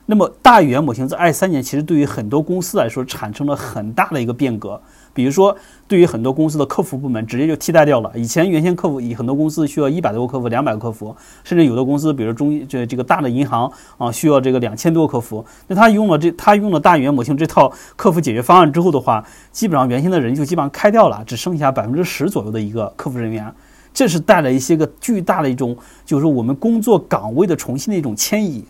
[0.09, 4.81] 那么大语言模型在二三年其实对于很多公司来说产生了很大的一个变革。
[5.13, 5.55] 比如说，
[5.87, 8.11] 对于很多公司的客服部门，直接就替代掉了。
[8.13, 15.43] 以前原先客服以很多公司需要一百多个客服、两百个客服，甚至有的公司，比如中这这个大的银行啊，需要这个两千多个客服。
[15.67, 23.51] 那他用了这他用了大语言模型这套客服解决方案之后的话，基本上原先的人就基本上开掉了，只剩下百分之十左右的一个客服人员。
[23.91, 28.63] 这是带来一些个巨大的一种，就是我们工作岗位的重新的一种迁移。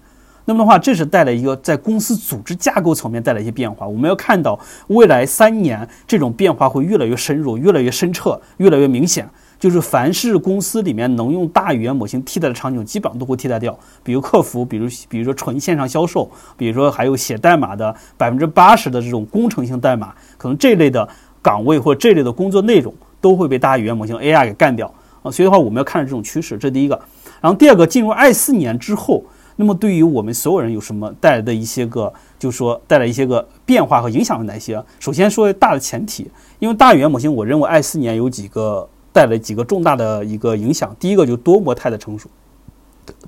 [0.49, 3.85] 那么的话，这是带来一个在公司组织架构层面带来一些变化。
[3.85, 4.57] 我们要看到
[4.87, 9.29] 未来三年这种变化会越来越深入、越来越深彻、越来越明显。
[9.59, 13.77] 就是凡是公司里面能用大语言模型替代的场景，基本上都会替代掉。
[14.03, 21.05] 比如客服，比如比如说纯线上销售，比如说还有写代码的百分之八十的这种工程性代码，可能这类的
[21.41, 24.89] 岗位或这类的工作内容都会被大语言模型 AI 给干掉
[25.21, 25.29] 啊。
[25.29, 26.97] 所以的话，我们要看着这种趋势，这第一个。
[27.41, 29.21] 然后第二个，进入二四年之后。
[29.57, 34.81] 那么对于我们所有人有什么带来的一些个，就是说带来一些个变化和影响有哪些？
[34.99, 40.95] 首先说大的前提，因为大语言模型，我认为二四年有几个带来几个重大的一个影响。
[40.99, 42.29] 第一个就是多模态的成熟，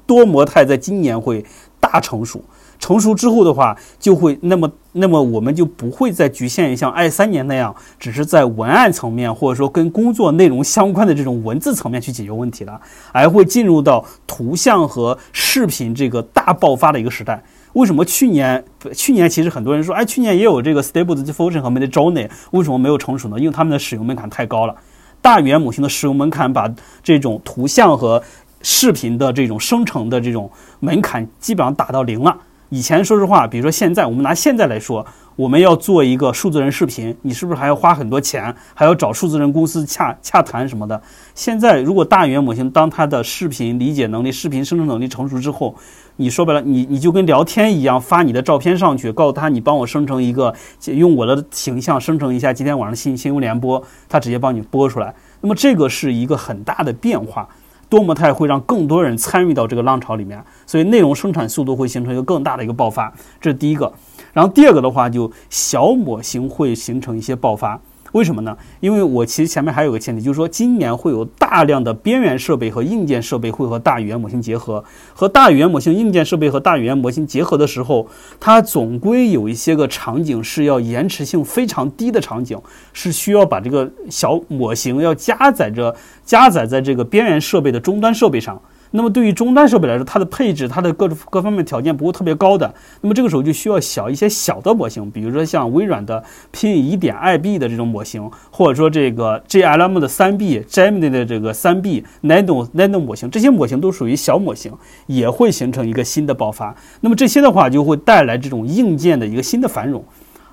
[0.05, 1.43] 多模态在今年会
[1.79, 2.41] 大成熟。
[2.79, 12.79] 成熟之后的话，就会那么那么我们就不会再局限于像二三年那样，只是在文案层面或者说跟工作内容相关的这种文字层面去解决问题了，
[13.11, 17.43] 而会进入到图像和视频这个大爆发的一个时代。
[17.73, 18.63] 为什么去年
[18.93, 23.37] 去年其实很多人说，哎，去年也有这个 Stable Diffusion 和 Midjourney，为什么没有成熟呢？
[23.37, 24.73] 因为他们的使用门槛太高了。
[25.21, 28.23] 大语言模型的使用门槛把这种图像和
[28.61, 32.35] 视频的这种生成的这种门槛基本上打到零了。
[32.69, 35.03] 以前说实话，比如说现在，我们拿现在来说，
[35.35, 41.01] 我们要做一个数字人视频，你是不是还要花很多钱，还要找数字人公司洽洽谈什么的？
[41.33, 45.73] 现在如果大语言模型当它的视频理解能力、视频生成能力成熟之后，
[46.17, 50.53] 你说白了，你你就跟聊天一样，发你的照片上去，告诉他你帮我生成一个，
[50.85, 55.11] 用我的形象生成一下今天晚上新新闻联播，他直接帮你播出来。
[55.41, 57.49] 那么这个是一个很大的变化。
[57.89, 63.91] 多模态会让更多人参与到这个浪潮里面，所以内容生产速度会形成一个更大的一个爆发，这是第一个。
[64.31, 67.79] 然后第二个的话，就小模型会形成一些爆发。
[68.13, 68.57] 为什么呢？
[68.79, 78.07] 因为我其实前面还有个前提，就是说今年会有大量的边缘设备和硬件设备会和大语言模型结合，和大语言模型硬件设备和大语言模型结合的时候，
[78.39, 82.59] 它总归有一些个场景是要延迟性非常低的场景，
[82.93, 85.95] 是需要把这个小模型要加载着
[86.25, 88.59] 加载在这个边缘设备的终端设备上。
[88.91, 104.73] 那么对于终端设备来说，它的配置、它的各各方面条件不会特别高的，那么这个时候就需要小一些小的模型，比如说像微软的 Pin 1点 IB 的这种模型，或者说这个 g l m 的 3B、Gemini 的这个 3B、Nano Nano 模型，这些模型都属于小模型，
[105.05, 106.75] 也会形成一个新的爆发。
[107.01, 110.03] 那么这些的话就会带来这种硬件的一个新的繁荣。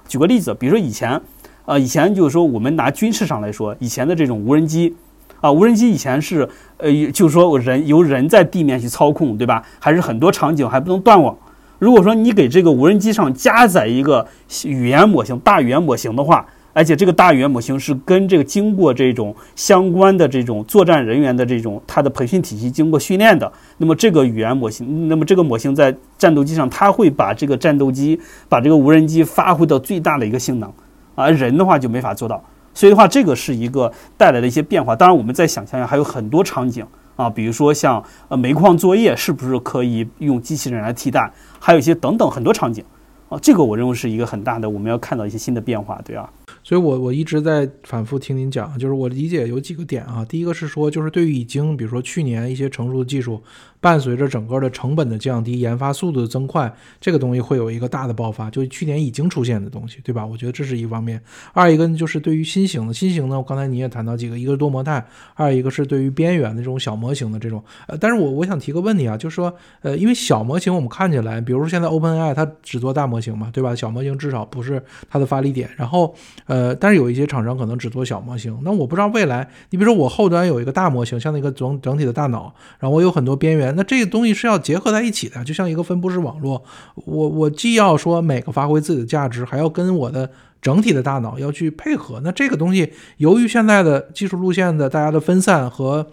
[0.07, 1.19] 举个例子，比如说以前，
[1.65, 4.95] 呃，以前就是说我们拿军事上来说，以前的这种无人机。
[5.41, 9.63] 啊，无人机以前是，呃，就是说我人由人在地面去操控，对吧？
[9.79, 11.37] 还是很多场景还不能断网。
[11.79, 14.27] 如果说你给这个无人机上加载一个
[14.65, 28.19] 语言模型、大语言模型的话，而且这个大语言模型是跟这个经过这种相关的这种作战人员的这种它的培训体系经过训练的，那么这个语言模型，那么这个模型在战斗机上，它会把这个战斗机、
[28.49, 30.73] 把这个无人机发挥到最大的一个性能，
[31.15, 32.43] 而人的话就没法做到。
[32.77, 34.95] 所以的话，这个是一个带来的一些变化。
[34.95, 41.33] 当然，我们再想象一下，还有很多场景啊，比如说像呃煤矿作业，是不是可以用机器人来替代？
[41.59, 42.85] 还有一些等等很多场景
[43.31, 46.31] 啊，这个我认为是一个很大的，我们要看到一些新的变化，对啊。
[46.63, 50.23] 所以，我我一直在反复听您讲，就是我理解有几个点啊。
[50.29, 53.41] 第一个是说，就是对于已经比如说去年一些成熟的技术，
[53.87, 58.51] 伴随着整个的成本的降低、研发速度的增快，这个东西会有一个大的爆发。
[58.51, 60.27] 就去年已经出现的东西，对吧？
[60.27, 61.23] 我觉得这是一方面。
[61.53, 67.63] 二一个呢，就是对于新型的，新型呢，刚才你也谈到几个，一个是多模态，二一个是对于边缘的这种小模型的这种。
[67.87, 73.73] 呃，但是我我想提个问题啊，就是说，呃，因为小模型我们看起来，比如说现在 OpenAI 它只做大模型嘛，对吧？
[73.73, 75.71] 小模型至少不是它的发力点。
[75.77, 76.13] 然后，
[76.47, 86.65] 呃，但是有一些厂商可能只做小模型，那我不知道未来，你比如说我后端有一个大模型，像那个整整体的大脑，然后我有很多边缘，那这个东西是要结合在一起的，就像一个分布式网络，
[86.95, 96.07] 我我既要说每个发挥自己的价值，还要跟我的整体的大脑要去配合，那这个东西由于现在的技术路线的大家的分散和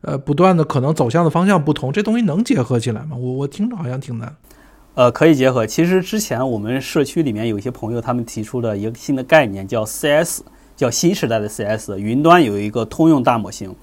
[0.00, 3.16] 呃不断的可能走向的方向不同，这东西能结合起来吗？
[3.16, 4.34] 我我听着好像挺难。
[4.94, 5.64] 呃，可以结合。
[5.64, 10.40] 其实之前我们社区里面有一些朋友，他们提出了一个新的概念，叫 CS，
[10.76, 11.96] 叫新时代的 CS。
[11.96, 13.74] 云端有一个通用大模型，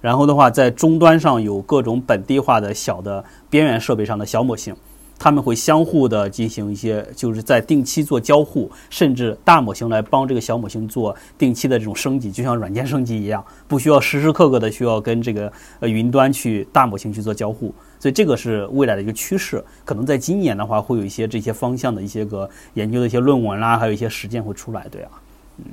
[0.00, 4.74] 然后的话，在终端上有各种本地化的小的边缘设备上的小模型。
[5.18, 17.74] 他们会相互的进行一些，就是在定期做交互，甚至大模型来帮这个小模型做定期的这种升级，就像软件升级一样，不需要时时刻刻的需要跟这个呃云端去大模型去做交互。
[17.98, 25.10] 所以这个是未来的一个趋势，可能在今年的话会有一些这些方向的一些个研究的一些论文啦，还有一些实践会出来，对啊，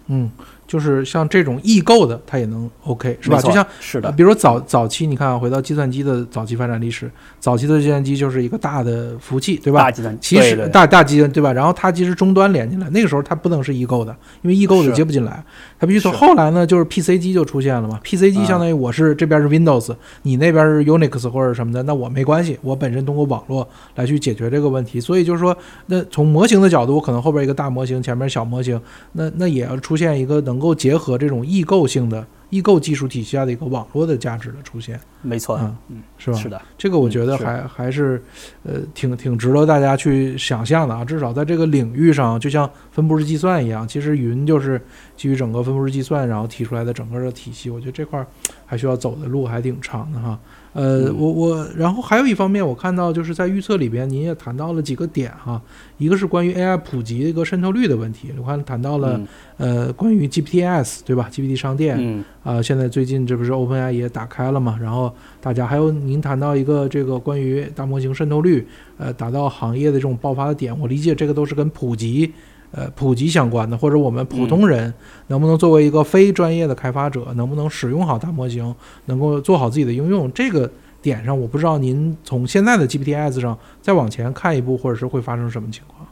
[0.07, 0.31] 嗯。
[0.65, 3.39] 就是像这种异构的，它也能 OK，是吧？
[3.41, 7.09] 就像是的，比如说早早期，你看啊，回到计算机的早期发展历史，
[7.39, 9.79] 早期的计算机就是一个大的服务器，对吧？
[9.81, 11.51] 大计算机，其实大大计算对吧？
[11.53, 15.43] 然后它其实终端连进来，那个时候它不能是异构的，因为异构的接不进来，
[15.79, 17.99] 它必须从后来呢，就是 PC 机就出现了嘛。
[18.03, 24.99] PC 机相当于我是这边是 Windows，你那边是 Unix 或者什么的，那我没关系，我本身通过网络来去解决这个问题。
[24.99, 25.55] 所以就是说，
[25.87, 28.79] 那从模型的角度，我可能后边一个大模型，前面小模型，
[29.13, 31.45] 那那也要出现一个能够结合这种。
[31.45, 35.59] 异构性的异构技术体系下的一个网络的价值的出现，没错，
[35.89, 36.37] 嗯，是吧？
[36.37, 38.21] 是的，这个我觉得还还是
[38.63, 41.03] 呃挺挺值得大家去想象的啊。
[41.03, 44.81] 至少在这个领域上，就像分布式计算一样，其实云就是
[45.17, 47.69] 基于整个分布式计算然后提出来的整个的体系。
[47.69, 48.25] 我觉得这块
[48.65, 50.39] 还需要走的路还挺长的哈。
[50.73, 55.61] 呃，我我，然后还有一方面，我看到就是在预测里边，您也谈到了几个点哈，
[55.99, 59.21] 一个是关于 AI 普及一个渗透率的问题，我看谈到了
[59.57, 64.77] 呃关于 GPTs 对吧？GPT 商店啊，现在最近这不是 OpenAI 也打开了嘛？
[64.81, 68.67] 然后大家还有您谈到一个这个关于大模型渗透率，
[68.97, 72.33] 呃，达到行业的这种爆发的点，我理解这个都是跟普及。
[72.75, 74.91] 呃，普及相关的，或者我们普通人
[75.27, 78.73] 能不能作为一个非专业的开发者，能不能使用好大模型，
[79.05, 80.31] 能够做好自己的应用？
[80.33, 80.67] 这个
[80.99, 86.07] 点上，我不知道您从现在的 GPTs 上再往前看一步，或者是会发生什么情况？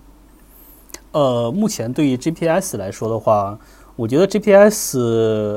[1.13, 3.57] 呃，目前对于 GPS 来说的话，
[3.95, 4.97] 我觉得 GPS，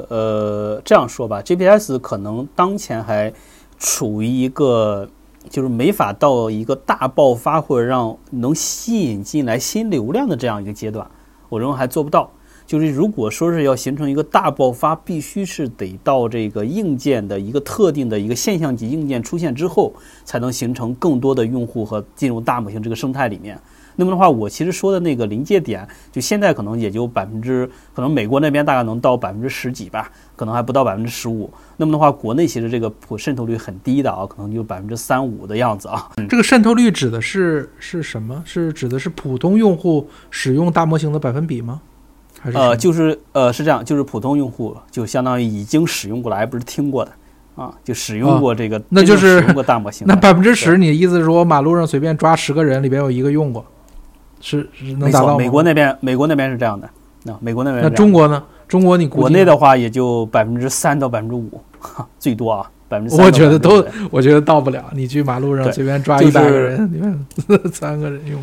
[0.09, 3.31] 呃，这样说吧，GPS 可能当前还
[3.79, 5.09] 处于一个。
[5.49, 11.07] 就是没法到一个大爆发或者让能吸引进来新流量的这样一个阶段，
[11.49, 12.31] 我认为还做不到。
[12.67, 19.93] 就是如果说是要形成一个大爆发，必须是得到这个硬件的一个特定的一个现象级硬件出现之后，
[20.25, 23.61] 才能形成更多的用户和进入大模型这个生态里面。
[23.97, 31.49] 那么的话，我其实说的那个临界点，就现在可能也就百分之，可能美国那边大概能到百分之十几吧，可能还不到百分之十五。
[31.77, 36.11] 那么的话，国内其实这个普渗透率很低的啊，可能就百分之三五的样子啊。
[36.29, 38.43] 这个渗透率指的是是什么？
[38.45, 41.81] 是指的是普通用户使用大模型的百分比吗？
[42.41, 47.13] 还是呃，就是呃是这样，就是普通用户就相当于已经使用过了，而不是听过的。
[47.55, 50.05] 啊，就使用过这个，那就是使用过大模型。
[50.09, 53.65] 那百分之十，你的意思是说马路上随便抓十个人，里边有一个用过，
[54.45, 55.39] 是是能达到？
[55.39, 56.89] 美国那边，美国那边是这样的。
[57.23, 58.43] 那美国那边，那中国呢？
[58.69, 61.51] 中国你国内的话也就百分之三到百分之五，
[62.19, 63.17] 最多啊，百分之。
[63.17, 64.85] 我觉得都，我觉得到不了。
[64.93, 67.27] 你去马路上随便抓一百个人，里面
[67.73, 68.39] 三个人用。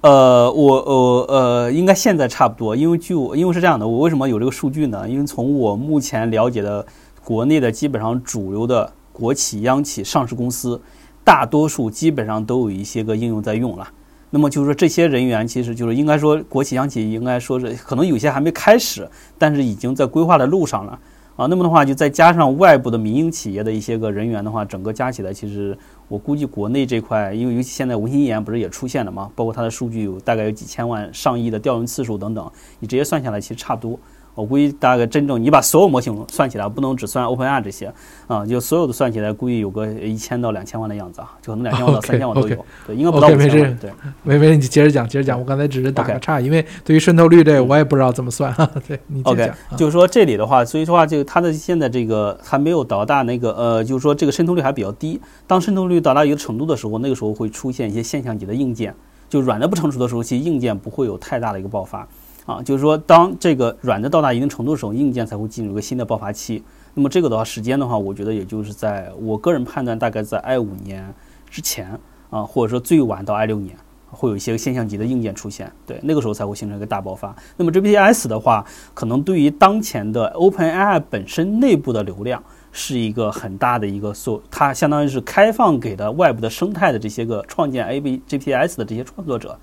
[0.00, 5.06] 呃，我呃呃，应该现在差不多，因为据我，因为是这样的，我为什么有这个数据呢？
[5.08, 6.84] 因为从我目前了解的，
[7.22, 10.80] 国内的基本上主流的国企、央企、上市公司，
[11.22, 13.86] 大多数基本上都有一些个应用在用了。
[14.34, 19.06] 那么就是说，这些人员其实就是应该说，国企、央企应该说是可能有些还没开始，
[19.36, 20.98] 但是已经在规划的路上了。
[21.36, 25.76] 啊，那么的话，就再加上外部的民营企业的一些个人员的话，整个加起来，其实
[26.08, 33.98] 我估计国内这块，因为尤其现在文心一言不是也出现了嘛，包括它的数据有大概有几千万、上亿的调用次数等等，你直接算下来，其实差不多。
[34.34, 37.92] 我估计大概真正你把所有模型算起来，不能只算 OpenAI 这些
[38.26, 42.64] 啊，就所有的算起来，估计有个一千到两千万的样子啊，就可能两千万到三千万都有。
[42.86, 43.78] 对，应该不到五千万。
[43.78, 43.90] 对，
[44.22, 45.38] 没没，你接着讲，接着讲。
[45.38, 48.54] 我刚才只是打个岔，因为对于渗透率这个我也不知道怎么算。
[48.86, 49.76] 对你接着讲。
[49.76, 55.20] 就是说这里的话，所以说话，就它的现在这个还没有到达那个呃，就是说这个渗透率还比较低。
[55.46, 58.94] 当渗透率到达一个程度的时候，那个时候会出现一些现象级的硬件，
[59.28, 62.08] 就软的不成熟的时候，其实硬件不会有太大的一个爆发。
[62.44, 66.62] 啊，就是说，当这个软的到达一定程度的时候，硬件才会进入一个新的爆发期。
[66.94, 71.14] 那么这个的话，时间的话，我觉得也就是在我个人判断，大概在 i 五年
[71.48, 71.98] 之前
[72.30, 73.76] 啊，或者说最晚到 i 六年，
[74.10, 75.70] 会有一些现象级的硬件出现。
[75.86, 77.34] 对，那个时候才会形成一个大爆发。
[77.56, 89.56] 那么 GPTs 的话，可能对于当前的 OpenAI 本身内部的流量是一个很大的一个所，它相当于是开放给的外部的生态的这些个创建 A B G P S 的这些创作者。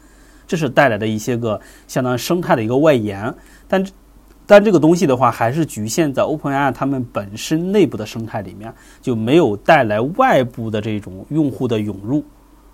[0.50, 3.32] 这是带来的一些个相当于生态的一个外延，
[3.68, 3.86] 但
[4.47, 12.26] 但这个东西的话，还是局限在 OpenAI 他们本身内部的生态里面，就没有带来外部的这种用户的涌入，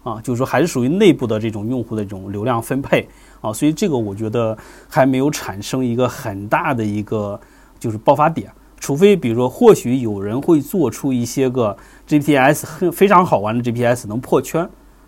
[0.02, 3.06] 啊，就是说还是属于内部的这种用户的这种流量分配。
[3.42, 4.58] 啊，所以这个我觉得
[4.88, 7.38] 还没有产生一个很大的一个
[7.78, 8.50] 就是爆发点，
[8.80, 11.76] 除非比如说或许有人会做出一些个
[12.08, 14.66] GPS 很非常好玩的 GPS 能破圈。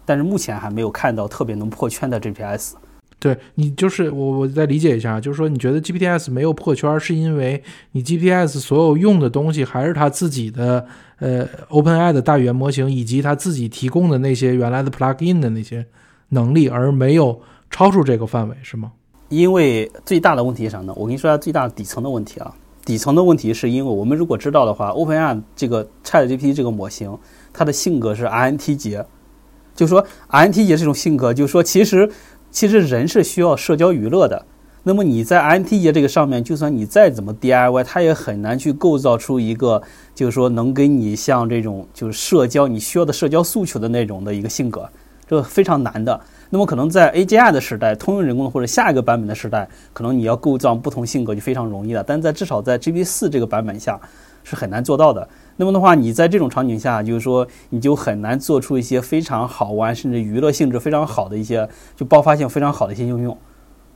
[0.08, 2.76] 但是目前还没有看到特别能破圈的 GPS。
[3.20, 10.86] 对你就是我，我再理解一下，就是说你觉得 GPS 没有破圈，是因为你 GPS 所有用的东西还是它自己的
[11.20, 15.86] 呃 OpenAI 的大语言模型，以及它自己提供的那些原来的 plugin 的那些
[16.30, 18.94] 能力，而没有超出这个范围，是吗？
[19.28, 20.94] 因为最大的问题是啥呢？
[20.96, 22.56] 我跟你说下最大底层的问题啊，
[22.86, 27.18] 底层的问题是因为我们如果知道的话，OpenAI 这个 ChatGPT 这个模型，
[27.52, 29.04] 它的性格是 INT 节。
[29.78, 32.10] 就是说，INTJ 这种性格，就是说，其实，
[32.50, 34.44] 其实人是需要社交娱乐的。
[34.82, 39.80] 那么你在 INTJ 这个上面，就算你再怎么 DIY，它也很难去构造出一个，
[40.16, 44.90] 就是说能给你像这种就是社交你需要的社交诉求的那种的一个性格，
[45.28, 46.20] 这非常难的。
[46.50, 52.04] 那么可能在 AGI 的时代，通用人工或者下一个版本的时代，可能你要构造不同性格就非常容易了。
[52.04, 54.00] 但在至少在 G P 四这个版本下，
[54.44, 55.28] 是很难做到的。
[55.60, 63.36] 那么的话，你在这种场景下，就是说，你就很难做出一些非常好玩，甚至娱乐性质非常好的一些，就爆发性非常好的一些应用，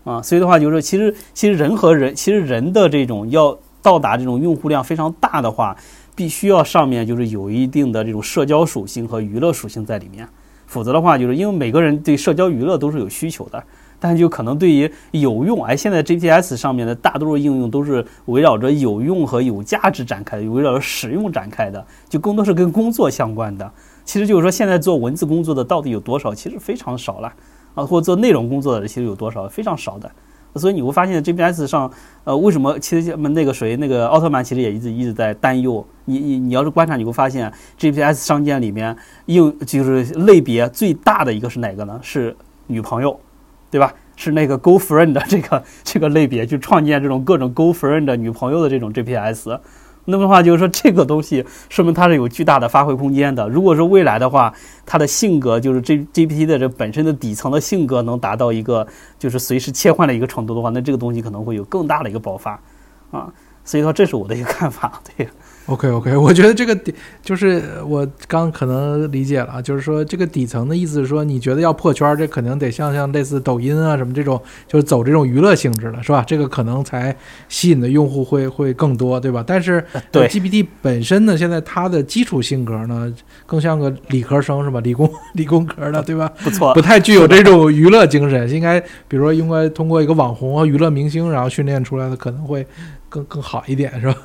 [0.04, 5.78] 啊，所以的话，就是说，其实，其实人和人，其实人的这种要到达这种用户量非常大的话，
[6.16, 10.28] 必须要上面就是有一定的这种社交属性和娱乐属性在里面，
[10.66, 13.64] 否则的话，就是因为每个人对社交娱乐都是有需求的。
[14.04, 23.72] 但就可能对于有用，哎，现在 GPS 上面的大多数应用都是围绕着有用和有价值展开的，围绕着使用展开的，就更多是跟工作相关的。
[24.04, 26.34] 其实就是说，现在做文字工作的到底有多少？
[26.34, 27.32] 其实非常少了
[27.76, 29.48] 啊，或做内容工作的其实有多少？
[29.48, 30.12] 非常少的。
[30.56, 31.90] 所以你会发现 GPS 上，
[32.24, 35.86] 呃，为什么其实那个谁，那个奥特曼其实也一直一直在担忧。
[36.06, 38.94] 你你你要是观察，你会发现 GPS 商店里面
[39.28, 41.98] 应就是类别最大的一个是哪个呢？
[42.02, 42.36] 是
[42.66, 43.18] 女朋友。
[43.72, 43.92] 对吧？
[44.16, 49.58] 是那个 Go Friend 的这个这个类别，去创建这种各种 Go Friend 的女朋友的这种 GPS。
[50.06, 53.48] 那么的话，就是说这个东西说明它是有巨大的发挥空间的。
[53.48, 54.54] 如果说未来的话，
[54.86, 58.86] 它的性格就是 G GPT 的这本身的底层的性格能达到一个
[59.18, 62.60] 就是随时切换的一个程度的话，那这个东西可能会有更大的一个爆发
[63.10, 63.32] 啊。
[63.64, 65.28] 所以说，这是我的一个看法，对。
[65.72, 66.94] OK OK， 我觉得这个底
[67.24, 76.24] 就是我刚可能理解了，就是说这个底层的意思是说，你觉得要破圈，这可能得像像类似抖音啊什么这种，就是走这种娱乐性质的，是吧？
[76.28, 77.16] 这个可能才
[77.48, 79.44] 吸引的用户会会更多，对吧？
[79.48, 83.12] 但是对 GPT 本身呢，现在它的基础性格呢，
[83.46, 84.80] 更像个理科生，是吧？
[84.82, 86.32] 理工理工科的，对吧？
[86.44, 92.66] 不错，不太具有这种娱乐精神，应该比如说应该通过一个网红和娱乐明星，然后训练出来的可能会
[93.08, 94.16] 更更好一点，是吧？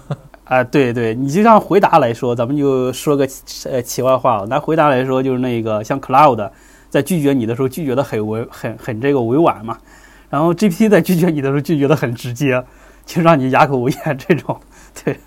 [0.46, 3.28] 啊，对对，你就像回答来说，咱们就说个
[3.64, 6.50] 呃题外话，拿回答来说，就是那个像 Cloud
[6.88, 9.78] 在拒绝你的时候拒绝的很委很很这个委婉嘛，
[10.30, 12.64] 然后 GPT 在拒绝你的时候拒绝的很直接，
[13.04, 14.60] 就让你哑口无言这种，
[15.04, 15.18] 对。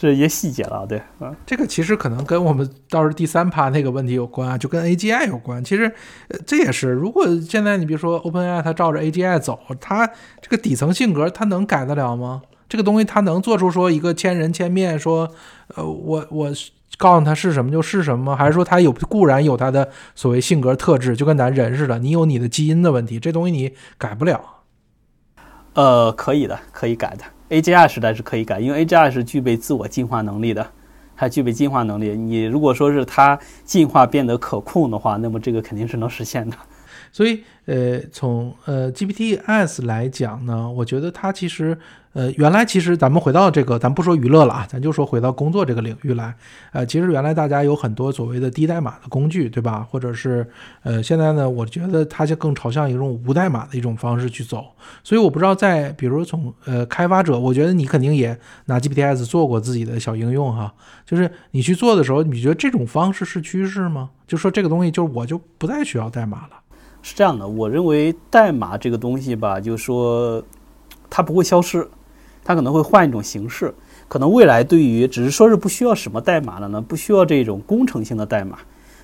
[0.00, 5.64] 这些细节了，对，嗯，这个其实可能跟我们倒是第三趴那个问题有关啊，就跟 AGI 有关。
[5.64, 5.92] 其实，
[6.46, 10.06] 这也是，如果现在你比如说 OpenAI 它照着 AGI 走，它
[10.40, 12.42] 这个底层性格它能改得了吗？
[12.68, 15.30] 这个东西它能做出说一个千人千面，说，
[15.74, 16.52] 呃，我我
[16.98, 24.40] 告诉他是什么就是什么，还是说它有固然有它的所谓性格特质，就跟咱人似的，你有你的基因的问题，这东西你改不了。
[25.74, 27.24] 呃，可以的，可以改的。
[27.50, 30.70] AGI 时代是可以改，因为 AGI 是具备自我进化能力的，
[31.16, 32.16] 它具备进化能力。
[32.16, 36.56] 你如果说是它进化变得可控的话，那么这个肯定是能实现的。
[37.12, 41.78] 所以，呃，从呃 GPTs 来讲呢，我觉得它其实。
[42.18, 46.34] 呃，原来其实咱们回到这个，咱不说娱乐了啊，咱就说回到工作这个领域来。
[46.72, 49.86] 呃，其实原来大家有很多所谓的低代码的工具，对吧？
[49.88, 50.44] 或者是
[50.82, 54.64] 呃，现在呢，我觉得它就更朝向一种无代码的一种方式去走。
[55.04, 60.74] 所以我不知道在，比如从呃开发者，我觉得你肯定也拿 GPTs 做过自己的小应用哈。
[61.06, 64.10] 就是你去做的时候，你觉得这种方式是趋势吗？
[64.26, 66.58] 就说这个东西，就是我就不再需要代码了。
[67.00, 70.42] 是这样的，我认为代码这个东西吧，就是说
[71.08, 71.88] 它不会消失。
[72.48, 73.74] 它可能会换一种形式，
[74.08, 76.80] 可能未来对于只是说是不需要什么代码了呢？
[76.80, 78.56] 不需要这种工程性的代码。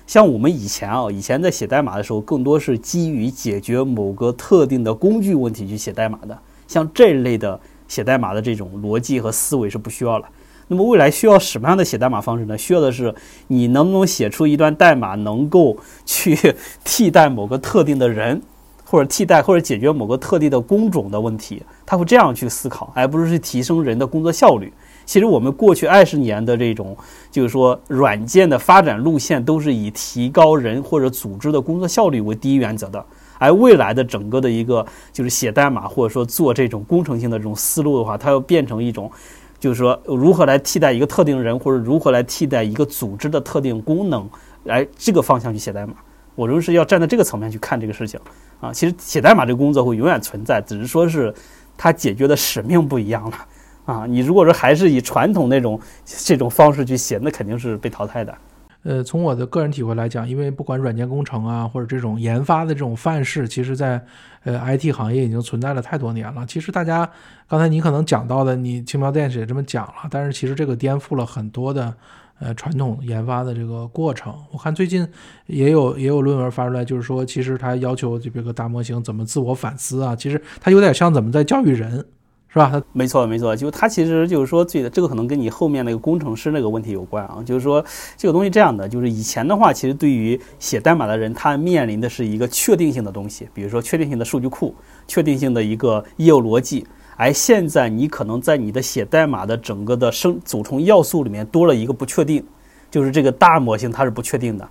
[0.07, 6.35] 像我们以前啊，以前在写代码的时候，更多是基于解决某个特定的工具问题去写代码的。
[6.67, 10.27] 像这类的写代码的这种逻辑和思维是不需要了。
[10.67, 12.57] 那么未来需要什么样的写代码方式呢？
[12.57, 13.13] 需要的是
[13.45, 16.35] 你能不能写出一段代码，能够去
[16.83, 18.41] 替代某个特定的人。
[18.85, 24.71] 或者替代或者解决某个特定的工种的问题，他会这样去思考，而不是去提升人的工作效率。
[25.05, 26.95] 其实我们过去二十年的这种，
[27.29, 33.03] 就是说软件的发展路线都是以提高人或者组织的工作效率为第一原则的。
[33.37, 39.11] 而未来的整个的一个就是写代码或者说做这种工程性的这种思路的话，它要变成一种，
[39.59, 44.27] 就是说如何来替代一个特定人或者如何来替代一个组织的特定功能，
[44.63, 45.93] 来这个方向去写代码。
[46.33, 48.19] 我认为是要站在这个层面去看这个事情。
[48.65, 51.33] 啊，其实写代码这个工作会永远存在，只是说是
[51.77, 53.37] 它解决的使命不一样了。
[53.85, 58.35] 啊，你如果说还是以传统那种这种方式去写，那肯定是被淘汰的。
[58.83, 64.03] 呃，从我的个人体会来讲，因为不管软件工程啊，或者这种研发的这种范式，其实在
[64.43, 66.45] 呃 IT 行业已经存在了太多年了。
[66.47, 67.07] 其实大家
[67.47, 71.93] 刚才你可能讲到的，你轻描淡写这么讲了，但是其实这个颠覆了很多的。
[72.39, 75.07] 呃，传统研发的这个过程，我看最近
[75.47, 82.05] 也有也有论文发出来，就是说，其实它要求这个大模型怎么自我反思啊，其实它有点像怎么在教育人，
[82.49, 82.83] 是吧？
[82.91, 87.83] 没错没错，就它其实就是说，这个这个可能跟你后面那个工程师那个问题有关啊，就是说
[88.17, 94.75] 这个东西这样的，就是以前的话，其实对于写代码的人，他面临的是一个确定性的东西，比如说确定性的数据库，
[95.07, 96.85] 确定性的一个业务逻辑。
[97.17, 102.45] 而现在，你可能在你的写代码的整个的生组成要素里面多了一个不确定，
[102.91, 104.69] 就是这个大模型它是不确定的，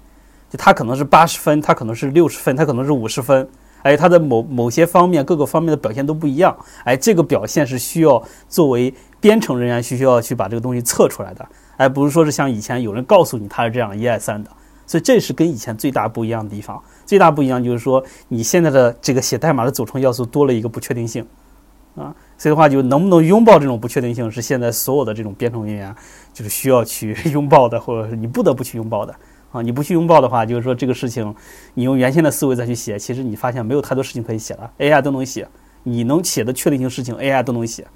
[0.50, 3.48] 就它可能是八十分，它可能是六十分，它可能是五十分，
[3.82, 14.50] 哎，它的某某些方面各个方面的表现都不一样，哎，这个表现是需要作为编程人员需要去把这个东西测出来的，而不是说是像以前有人告诉你它是这样一二三的，
[14.86, 21.26] 所以这是跟以前最大不一样的地方，最大不一样就是说你现在的这个写代码的组成要素多了一个不确定性，
[21.94, 22.14] 啊。
[22.36, 25.94] 所以的话，就能不能拥抱这种不确定性，是现在所有的这种编程人员
[26.32, 29.14] 就是需要去 拥抱的，或者是你不得不去拥抱的
[29.52, 29.62] 啊！
[29.62, 31.34] 你不去拥抱的话，就是说这个事情，
[31.74, 34.70] 你用原先的思维再去写，其实你发现没有太多事情可以写了。
[34.78, 35.46] AI 都能写，
[35.84, 37.86] 你能写的确定性事情，AI 都能写。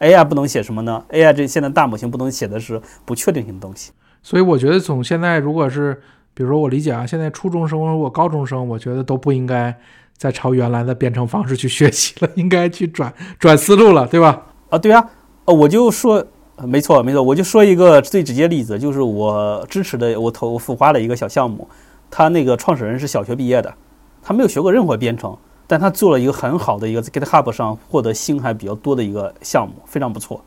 [0.00, 3.92] AI 不能写什么呢？AI 这现在大模型不能写的是不确定性的东西。
[4.22, 6.02] 所以我觉得从现在，如果是
[6.34, 9.78] 比如说我理解啊，现在初中生或者我高中生，我觉得都不应该。
[10.16, 14.42] 再朝原来的编程方式去学习了，应该去转转思路了，对吧？
[14.70, 15.04] 啊，对啊，
[15.44, 16.24] 呃，我就说，
[16.64, 21.68] 没错，没错，我就说一个最直接例子，就是我支持的，我投我孵化的一个小项目，
[22.10, 23.74] 他那个创始人是小学毕业的，
[24.22, 25.36] 他没有学过任何编程，
[25.66, 30.42] 但他做了一个很好的一个 GitHub 上获得星还比较多的一个项目，非常不错，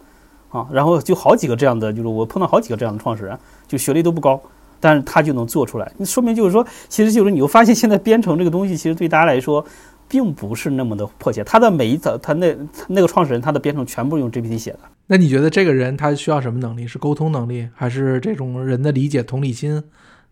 [0.50, 3.38] 啊，然后就好几个这样的，就是我碰到好几个这样的创始人，
[3.68, 4.42] 就学历都不高。
[4.80, 9.66] 但是他就能做出来，那说明就是说，其实就是你会发现，现在编程这个东西，其实对大家来说，
[10.08, 11.44] 并不是那么的迫切。
[11.44, 12.56] 他的每一层，他那
[12.88, 14.80] 那个创始人，他的编程全部用 GPT 写的。
[15.08, 16.86] 那你觉得这个人他需要什么能力？
[16.88, 19.82] 是沟通能力，还是这种人的理解、同理心，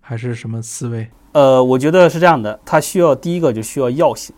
[0.02, 1.08] 还是什么思维？
[1.32, 4.34] 呃，我觉得是这样的，他需要第一个就需要药性，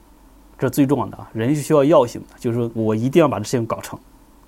[0.57, 3.99] 这最重要的啊，人是需要药性的，就是说我一定要把这事情搞成，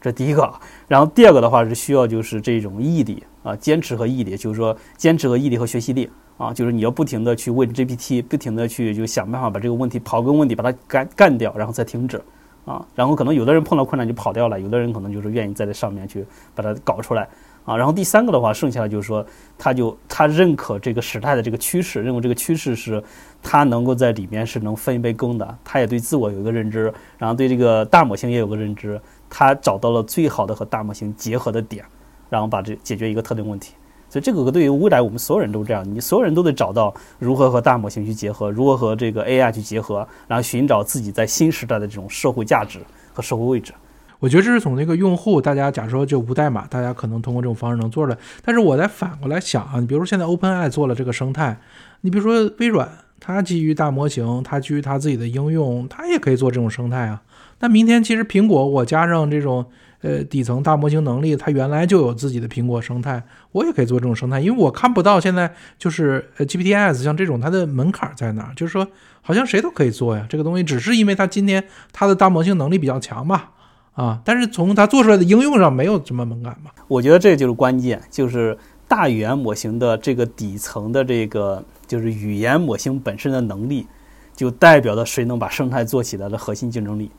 [0.01, 0.51] 这第一个。
[0.87, 12.21] 然后第二个的话是需要就是这种毅力啊，坚持和毅力，就是说坚持和毅力和学习力啊，就是你要不停的去问 GPT，不停的去就想办法把这个问题刨根问底，把它干干掉，然后再停止
[12.65, 12.85] 啊。
[12.95, 16.25] 然后可能有的人碰到困难就跑掉了，有的人可能就是愿意在这上面去
[16.55, 17.27] 把它搞出来。
[17.65, 19.23] 啊，然后第三个的话，剩下的就是说，
[19.55, 23.03] 他就他认可这个时代的这个趋势，认为这个趋势是
[23.43, 25.57] 他能够在里面是能分一杯羹的。
[25.63, 28.99] 他也对自我有一个认知，然后对这个大模型也有个认知，
[29.29, 31.85] 他找到了最好的和大模型结合的点，
[32.29, 33.73] 然后把这解决一个特定问题。
[34.09, 42.79] 所以这个对于未来我们所有人都这样，你所有人都得找到如何和大模型去结合，如何和这个 AI 去结合，然后寻找自己在新时代的这种社会价值
[43.13, 43.71] 和社会位置。
[44.17, 48.17] 我觉得这是从那个用户，大家假如说就无代码，大家可能通过这种方式能做的。
[48.43, 51.57] 但是我再反过来想啊，你比如说现在 OpenAI 做了这个生态，
[52.01, 57.21] 你比如说微软，它基于大模型，它基于它自己的应用，它也可以做这种生态啊。
[57.59, 59.65] 那明天其实苹果我加上这种
[60.01, 68.87] 呃底层大模型能力，它原来就有自己的苹果生态，我也可以做这种生态，因为我看不到现在就是呃 GPTs 像这种它的门槛在哪，就是说
[69.21, 73.51] 好像谁都可以做呀，这个东西只是因为它今天它的大模型能力比较强吧。
[73.93, 76.73] 啊，但是从它做出来的应用上没有什么门槛吧？
[76.87, 78.57] 我觉得这就是关键，就是
[78.87, 83.85] 大语言模型的这个底层的这个就是语言模型本身的能力，
[84.33, 87.11] 就代表了谁能把生态做起来的核心竞争力。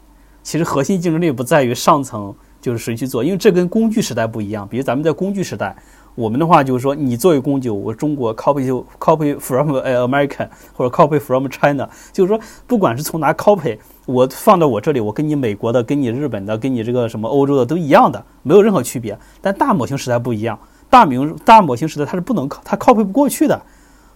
[0.51, 4.66] 其实核心竞争力不在于上层就是谁去做，因为这跟工具时代不一样。
[4.66, 5.76] 比如咱们在工具时代。
[6.16, 19.16] 我们的话就是说，你作为工具，我中国 copy 就 copy from American 或者 copy from China，就是说，不管是从哪 copy，我放到我这里，我跟你美国的、跟你日本的、跟你这个什么欧洲的都一样的，没有任何区别。
[19.40, 20.59] 但大模型时代不一样，
[20.90, 23.62] 大名大模型时代它是不能它 copy 不过去的，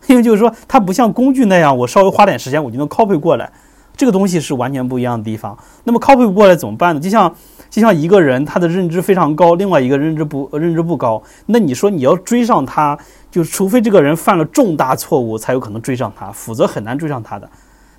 [0.09, 3.51] 因为就是说它不像工具那样，我稍微花点时间我就能 copy 过来，
[3.97, 5.57] 这个东西是完全不一样的地方。
[5.85, 7.01] 那么 copy 不过来怎么办呢？
[7.01, 7.33] 就像
[7.71, 12.99] 就像一个人，他的认知非常高，另外一个认知不认知不高，那你说你要追上他，
[13.31, 17.49] 就除非这个人犯了重大错误，才有可能追上他，否则很难追上他的。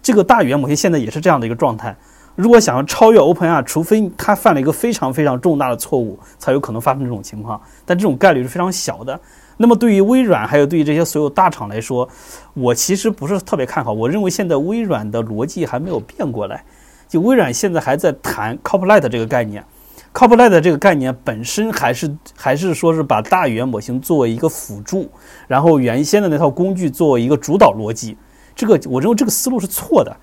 [0.02, 1.96] 这个大语言模型现在也是这样的一个状态。
[2.36, 7.60] 如果想要超越 OpenAI，除非他犯了一个非常非常重大的错误，才有可能发生这种情况。
[7.86, 9.18] 但这种概率是非常小的。
[9.58, 12.08] 那么对于微软，还有对于这些所有大厂来说，
[12.54, 13.94] 我其实不是特别看好。
[13.94, 16.64] 我认为现在微软的逻辑还没有变过来。
[17.08, 19.64] 就微软现在还在谈 Copilot 这个概念
[20.12, 25.08] ，Copilot 这个概念本身还是还是说是把大语言模型作为一个辅助，
[25.48, 28.18] 然后原先的那套工具作为一个主导逻辑。
[28.56, 30.18] 这个我认为这个思路是错的，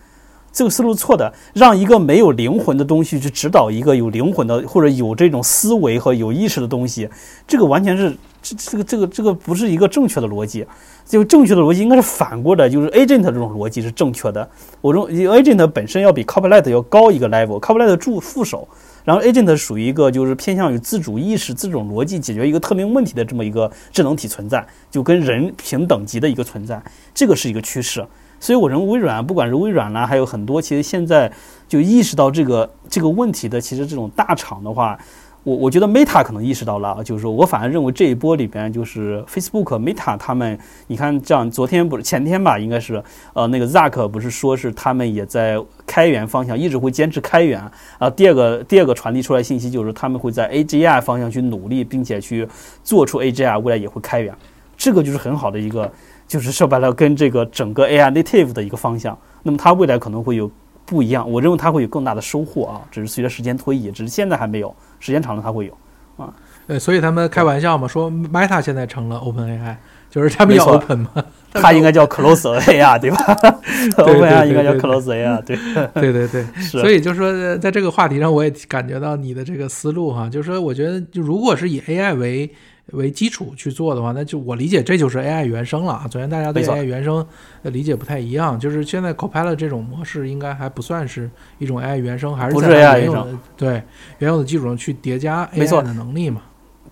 [0.53, 7.09] 这个思路是错的，让一个没有灵魂的东西去指导一个有灵魂的或者有这种思维和有意识的东西，
[7.47, 10.67] 这个完全是这这个这个这个不是一个正确的逻辑。
[11.05, 14.49] 就正确的逻辑应该是反过来，就是 agent 这种逻辑是正确的。
[14.81, 15.13] 我认为
[15.43, 18.67] agent 本身要比 copilot 要高一个 level，copilot 助副手，
[19.05, 26.81] 然后 agent 属于一个就是偏向于自主意识、自主逻辑解决一个特定问题的这么一个智能体存在，就跟人平等级的一个存在，
[27.13, 28.07] 这个是一个趋势。
[28.39, 31.31] 所以我认为微软，不管是微软啦，还有很多其实现在
[31.69, 34.99] 就意识到这个这个问题的，其实这种大厂的话。
[35.45, 47.61] 我我觉得 Meta 可能意识到了，就是说我反而认为这一波里边就是 Facebook、Meta 他们，你看这样，昨天不是前天吧，应该是，呃，那个 Zuck 不是说是他们也在开源方向一直会坚持开源
[47.99, 48.09] 啊。
[48.09, 52.47] 第二个第二个传递出来信息就是他们会在 AGI 方向去努力，并且去
[52.85, 54.33] 做出 AGI，未来也会开源，
[54.77, 55.91] 这个就是很好的一个，
[56.29, 59.19] 就是说白了跟这个整个 AI native 的一个方向。
[59.43, 60.49] 那么它未来可能会有。
[60.85, 65.77] 不一样，我认为它会有更大的收获啊，只是随着时间推移，只是现在还没有，时间长了它会有
[66.17, 66.33] 啊。
[66.69, 69.75] 呃，所以他们开玩笑嘛，说 Meta 现在成了 OpenAI，
[70.09, 71.11] 就是他们要 Open 嘛，
[71.53, 73.17] 它应该叫 Close AI 对吧？
[73.99, 75.57] OpenAI 应该叫 Close AI，对
[75.95, 76.45] 对对对。
[76.63, 82.49] 所以就是说，在这个话题上，我也感觉到你的这个思路哈，就是说，我觉得就如果是以 AI 为
[82.91, 86.07] 为基础去做的话，那就我理解这就是 AI 原生了啊。
[86.11, 87.25] 昨天大家对 AI 原生
[87.63, 93.27] 的理解不太一样，就是现在 Copilot 这种模式应该还不算是一种 AI 原生，还是在原有的
[93.57, 93.83] 对
[94.19, 96.43] 原有的基础上去叠加 AI 的能力嘛。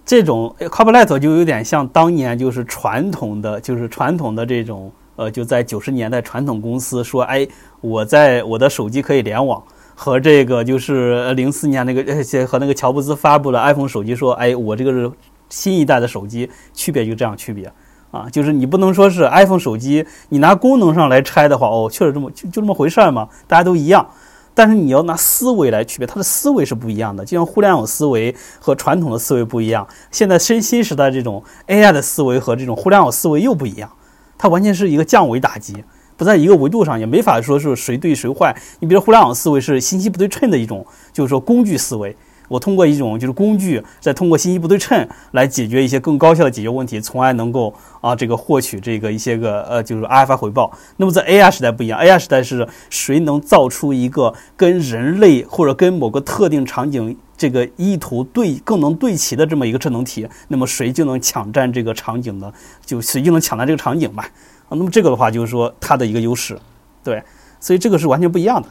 [0.07, 7.47] 这种 Copilot 就有点像当年就是传统的，就是传统的这种呃，就在九十年代传统公司说，哎，
[7.81, 9.63] 我在我的手机可以联网，
[9.95, 12.03] 和这个就是零四年那个
[12.47, 15.11] 和那个乔布斯发布了 iPhone 手机说，哎，我这个是。
[15.51, 17.71] 新一代的手机区别就这样区别
[18.11, 24.09] 啊，就是你不能说是 iPhone 手机，你拿功能上来拆的话，哦，确实这么就就这么回事儿嘛，大家都一样。
[24.53, 29.87] 但是你要拿思维来区别，它的思维是不一样的，就像互联网思维和传统的思维不一样。
[30.11, 33.91] 现在新新时代这种 AI 的思维和这种互联网思维又不一样，
[34.37, 35.85] 它完全是一个降维打击，
[36.17, 38.55] 不在一个维度上，也没法说是谁对谁坏。
[38.81, 42.17] 你比如互联网思维是信息不对称的一种，就是说工具思维。
[42.51, 50.77] 我通过一种就是工具，再通过信息不对称来解决一些更高效的解决问题，从而能够啊这个获取这个一些个呃就是阿尔法回报。
[50.97, 62.53] 那么在 AI 时代不一样，AI 时代是谁能造出一个跟人类或者跟某个特定场景这个意图对更能对齐的这么一个智能体，那么谁就能抢占这个场景的，
[62.85, 64.29] 就谁就能抢占这个场景吧。
[64.69, 66.59] 啊，那么这个的话就是说它的一个优势，
[67.05, 67.23] 对，
[67.61, 68.69] 所以这个是完全不一样的。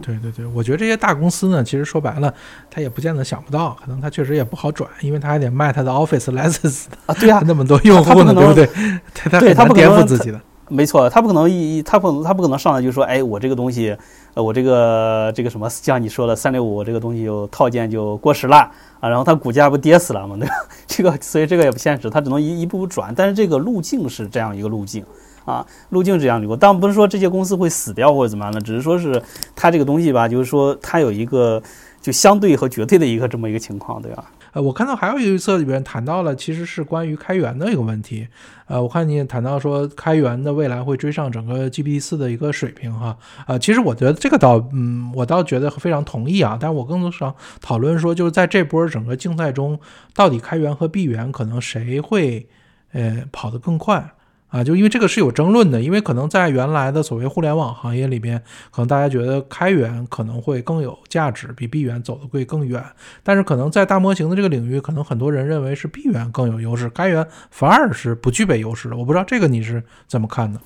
[0.00, 2.32] 对对对，我觉得这些大公司呢，其实说白了，
[2.70, 8.68] 他也不见得想不到，可能他确实也不好转，因为他还得卖他的 Office license 啊， 对啊，那么多用户呢，对不对？
[9.12, 13.96] 他对他不颠覆自己的，没错，他不可能一他不他不可能上来就说，哎，我这个东西，
[14.34, 18.70] 呃，我这个这个什么，像你说的三六五这个东西有套件就过时了
[19.00, 20.36] 啊，然后它股价不跌死了吗？
[20.38, 20.54] 对吧？
[20.86, 25.04] 这个所以这个也不现实，他只能一一步步转，但是这个路径是这样一个路径。
[25.44, 29.22] 啊，路径这样过，当然不是说这些公司会死掉或者怎么样的，只是说是
[29.54, 31.62] 它这个东西吧，就是说它有一个
[32.00, 34.30] 就相对和绝对的一个这么一个情况，对吧？
[34.52, 38.28] 呃，我看到还有一个预测里边谈到了，其实是关于开源的一个问题。
[38.66, 43.16] 呃，我看你也谈到说开源的未来会追上整个 GPT 四的一个水平哈。
[43.46, 46.58] 呃，其实我觉得这个倒，嗯，我倒觉得非常同意啊。
[46.60, 49.80] 但是我更多想讨论说，就是在这波整个竞赛中，
[50.14, 52.46] 到底开源和闭源可能谁会
[52.92, 54.12] 呃跑得更快？
[54.52, 58.38] 啊，就因为这个是有争论的，因为可能在原来的所谓互联网行业里边，
[58.70, 62.84] 可能大家觉得开源可能会更有价值，比闭源走的会更远。
[63.22, 68.96] 但是可能在大模型的这个领域，可能很多人认为是闭源更有优势，开源反而是不具备优势的。
[68.96, 70.60] 我不知道这个你是怎么看的？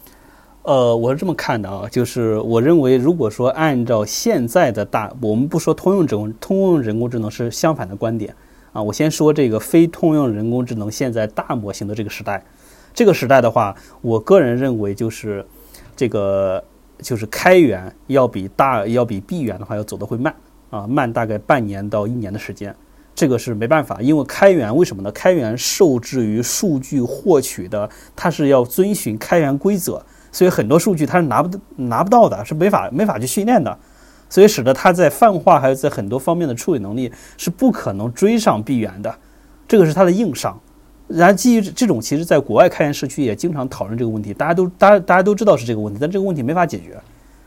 [0.64, 8.34] 呃，我是这么看的啊，就是我认为，如果说按照现在的大，我们不说通用人通用人工智能是相反的观点
[8.72, 12.44] 啊，我先说这个非通用人工智能现在大模型的这个时代。
[12.96, 15.44] 这个时代的话，我个人认为就是，
[15.94, 16.64] 这个
[17.02, 20.34] 就是开源要比大要比闭源的话要走的会慢
[20.70, 22.74] 啊，慢大概半年到一年的时间，
[23.14, 25.12] 这个是没办法，因为开源为什么呢？
[25.12, 27.86] 开源受制于数据获取的，
[28.16, 33.78] 它是要遵循开源规则，所以很多数据它是拿不拿不到的，是没法没法去训练的，
[34.30, 39.14] 所以使得它在泛化还有在很多方面的处理能力是不可能追上闭源的，
[39.68, 40.58] 这个是它的硬伤。
[41.08, 46.98] 然后基于这种，其实在国外开源社区也经常讨论这个问题，大家都大家大家都知道是这个问题，但这个问题没法解决，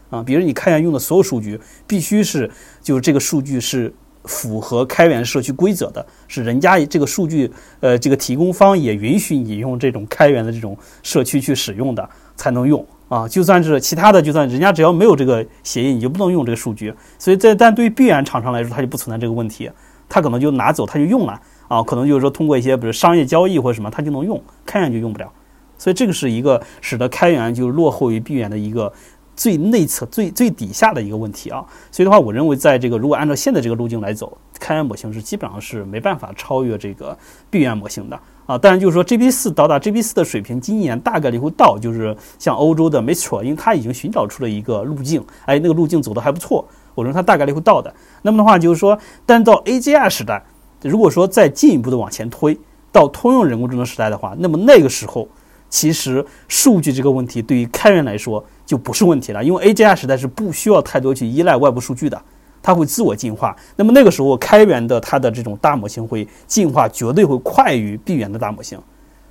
[0.10, 2.50] 啊，比如你开源用的所有数据，必须是
[2.82, 3.94] 就是这个数据是
[4.24, 7.52] 符合开源社区规则的，是人家这个数据
[7.82, 19.70] 呃这个提供方也允许你用这种开源的这种社区去使用的才能用啊，就算是其他的，就算人家只要没有这个协议，你就不能用这个数据，所以在但对于闭源厂商来说，它就不存在这个问题，
[20.08, 21.42] 他可能就拿走，他就用了。
[21.70, 25.32] 啊，可能就是说通过一些比如商业交易或者什么，它就能用，开源就用不了，
[25.78, 28.92] 所以这个是一个使得开源就落后于闭源的一个
[29.36, 31.64] 最内侧、最最底下的一个问题啊。
[31.92, 37.18] 所以的话，我认为在这个如果按照现在这个路径来走，开源模型是基本上是没办法超越这个
[37.52, 38.58] 闭源模型的啊。
[38.58, 47.94] 当然就是说 G P 四到达 G P 四的水平，今年大概率会到，就是像欧洲的 Mistral，因为它已经寻找出了一个路径，哎，那个路径走的还不错，我认为它大概率会到的。
[48.24, 50.44] 那么的话就是说，但到 A G I 时代。
[50.82, 52.58] 如果说再进一步的往前推
[52.92, 55.28] 到通用人工智能时代的话，那么那个时候，
[55.70, 62.20] 其实数据这个问题对于开源来说就不是问题了，因为 A G I 时代是不需要太多去依赖外部数据的，
[62.62, 63.56] 它会自我进化。
[63.76, 68.80] 那么那个时候开源的它的这种大模型会进化，绝对会快于闭源的大模型。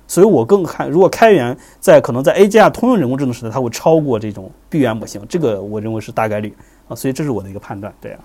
[0.07, 6.53] 所以我更看，如果开源在可能在 A G I 通用人工智能时代，它会超过这种闭源模型，这个我认为是大概率
[6.87, 6.95] 啊。
[6.95, 8.19] 所以这是我的一个判断，对啊。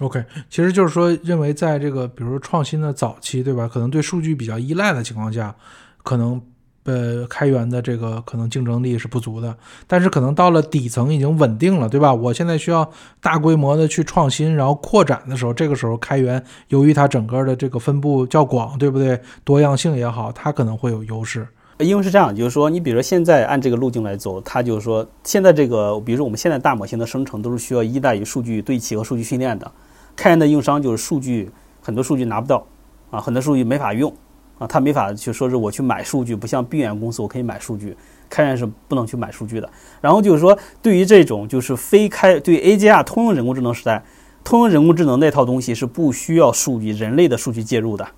[0.00, 3.66] OK，其实就是说，认为在这个比如说创新的早期，对吧？
[3.66, 5.54] 可能对数据比较依赖的情况下，
[6.02, 6.38] 可能
[6.84, 9.56] 呃开源的这个可能竞争力是不足的。
[9.86, 12.12] 但是可能到了底层已经稳定了，对吧？
[12.12, 12.90] 我现在需要
[13.22, 19.18] 大规模的去创新，然后扩展的时候，这个时候开源由于它整个的这个分布较广，对不对？
[19.44, 21.48] 多样性也好，它可能会有优势。
[21.78, 29.70] 因为是这样，就是说，你比如说现在按这个路径来走，它就是说现在这个，比如说我们现在大模型的生成都是需要依赖于数据对齐和数据训练的。
[30.14, 31.50] 开源的硬伤就是数据
[31.82, 32.66] 很多数据拿不到
[33.10, 34.10] 啊，很多数据没法用
[34.58, 37.94] 啊，他没法去说是我去买数据，不像闭源公司我可以买数据，
[38.30, 39.68] 开源是不能去买数据的。
[40.00, 44.02] 然后就是说，对于这种就是非开对 A G R 通用人工智能时代，
[44.42, 48.08] 通用人工智能那套东西是不需要数据人类的数据介入的，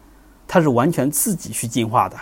[0.47, 2.17] 它是完全自己去进化的。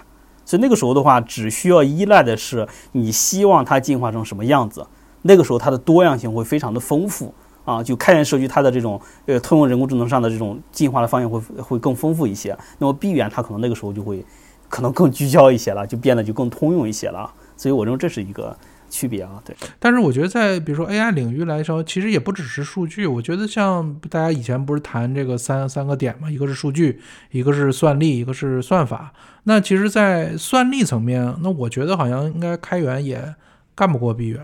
[0.46, 4.86] 所以那个时候的话，只需要依赖的是你希望它进化成什么样子，
[5.22, 7.34] 那个时候它的多样性会非常的丰富。
[7.66, 12.56] 啊，就开源社区它的这种呃通用人工智能上的这种进化的方向会会更丰富一些。
[12.78, 14.24] 那么闭源它可能那个时候就会
[14.68, 17.28] 可能更聚焦一些了，就变得就更通用一些了。
[17.56, 18.56] 所以我认为这是一个
[18.88, 19.42] 区别啊。
[19.44, 23.06] 对，但是我觉得在比如说 AI 领域来说，其实也不只是数据。
[23.06, 29.12] 我觉得像大家以前不是谈这个三三个点嘛，一个是数据，一个是算力，一个是算法。
[29.44, 33.34] 那其实，在算力层面，那我觉得好像应该开源也
[33.76, 34.40] 干不过闭源。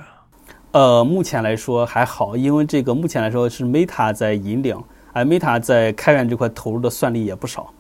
[0.70, 4.80] 呃，目前来说还好，因为这个目前来说是 Meta 在引领，
[5.12, 7.74] 而 Meta 在开源这块投入的算力也不少，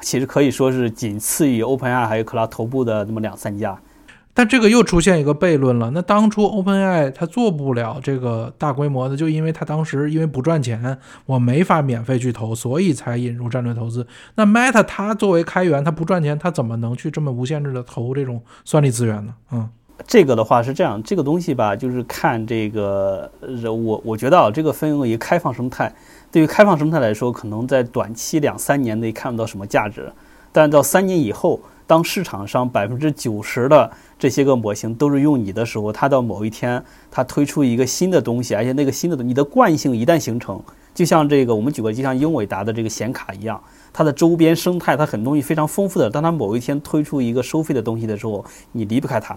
[0.00, 3.78] 其实可以说是仅次于 OpenAI 还有 Cloud 头部的那么两三家。
[4.34, 14.06] 但这个又出现一个悖论了，那当初 OpenAI 它做不了这个大规模的，就因为它当时因为不赚钱，我没法免费去投，所以才引入战略投资。
[14.34, 19.34] 那 Meta 它作为开源，它不赚钱，它怎么能去这么无限制的投这种算力资源呢？
[19.50, 19.68] 嗯。
[20.04, 23.30] 这个的话是这样，这个东西吧，就是看这个，
[23.64, 25.94] 我我觉得啊，这个分为开放生态。
[26.32, 30.10] 对于开放生态来说，可能在短期两三年内看不到什么价值，
[30.50, 33.92] 但到三年以后，当市场上百分之九十的
[34.22, 40.62] 这些个模型都是用你的时候，它到某一天它推出一个新的东西，而且那个新的你的惯性一旦形成，
[40.94, 43.60] 就像这个我们举个就像英伟达的这个显卡一样，
[43.92, 49.36] 它的周边生态它很多东西非常丰富的，当它某一天推出一个收费的东西的时候，你离不开它。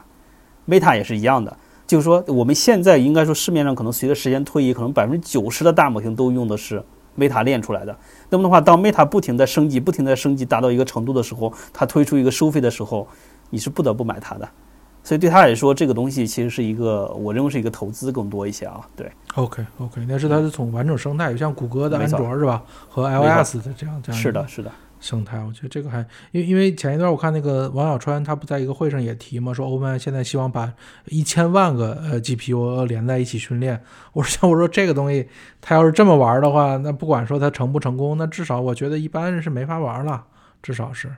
[0.68, 1.58] Meta 也是一样的，
[1.88, 6.80] 就是说我们现在应该说市面上可能随着时间推移，可能百分之九十的大模型都用的是
[7.18, 7.98] Meta 练出来的。
[8.30, 13.08] 那么的话，当 Meta 不停的升级、不停的升级，达到一个程度的时候，它推出一个收费的时候，
[13.50, 14.48] 你是不得不买它的。
[15.06, 18.82] 所以对他来说，这个东西其实是一个，我认为是一个投资更多一些啊。
[18.96, 24.20] 对，OK OK，那是它是从完整生态，像谷歌的安卓是吧，和 iOS 的这样这样。
[24.20, 24.72] 是的，是的。
[25.00, 26.00] 生态，我觉得这个还，
[26.32, 30.74] 因为因为前一段我看那个王小川，他不在一个会上也提嘛，说 OpenAI 现在希望把
[31.06, 33.80] 一千万个呃 GPU 连在一起训练。
[34.14, 35.28] 我说像我说这个东西，
[35.62, 40.24] 他要是这么玩的话，那不管说他成不成功，那至少我觉得一般人是没法玩了，
[40.64, 41.14] 至少是，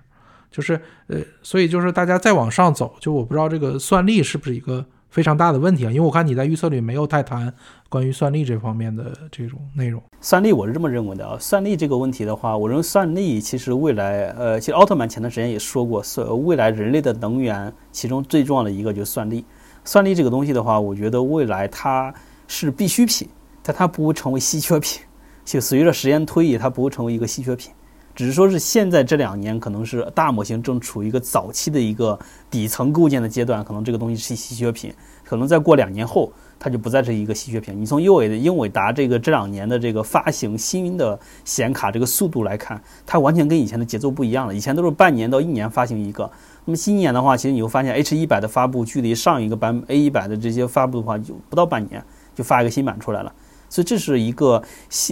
[0.52, 4.86] 就是呃，所以就是大家再往上走，就我不知道这个算力是不是一个。
[5.10, 7.52] 非常大的问题啊，因为我看你在预测里没有太谈
[7.88, 10.04] 关于算力这方面的这种内容。
[10.20, 19.46] 算力我是这么认为的啊，算力这个问题的话，我认为算力其实未来，呃，其实奥特曼前段时间也说过，所未来人类的能源其中最重要的一个就是算力。
[19.86, 22.14] 算力这个东西的话，我觉得未来它
[22.48, 23.28] 是必需品，
[23.64, 25.02] 但它不会成为稀缺品。
[25.46, 27.72] 就随着时间推移，它不会成为一个稀缺品。
[28.18, 32.18] 只是说是现在这两年，可能是大模型正处于一个早期的一个
[32.50, 34.92] 底层构建的阶段，可能这个东西是稀缺品，
[35.24, 37.80] 可能再过两年后，它就不再是一个稀缺品。
[37.80, 44.56] 你从英伟的英伟达这个这两年的这个发行新的显卡这个速度来看，它完全跟以前的节奏不一样了。
[44.56, 46.28] 以前都是半年到一年发行一个，
[46.66, 52.04] 那么今年的话，其实你会发现 H 一百的发布距离上一个版 A 一百的这些发布的话，就不到半年
[52.34, 53.32] 就发一个新版出来了。
[53.70, 54.62] 所以这是一个，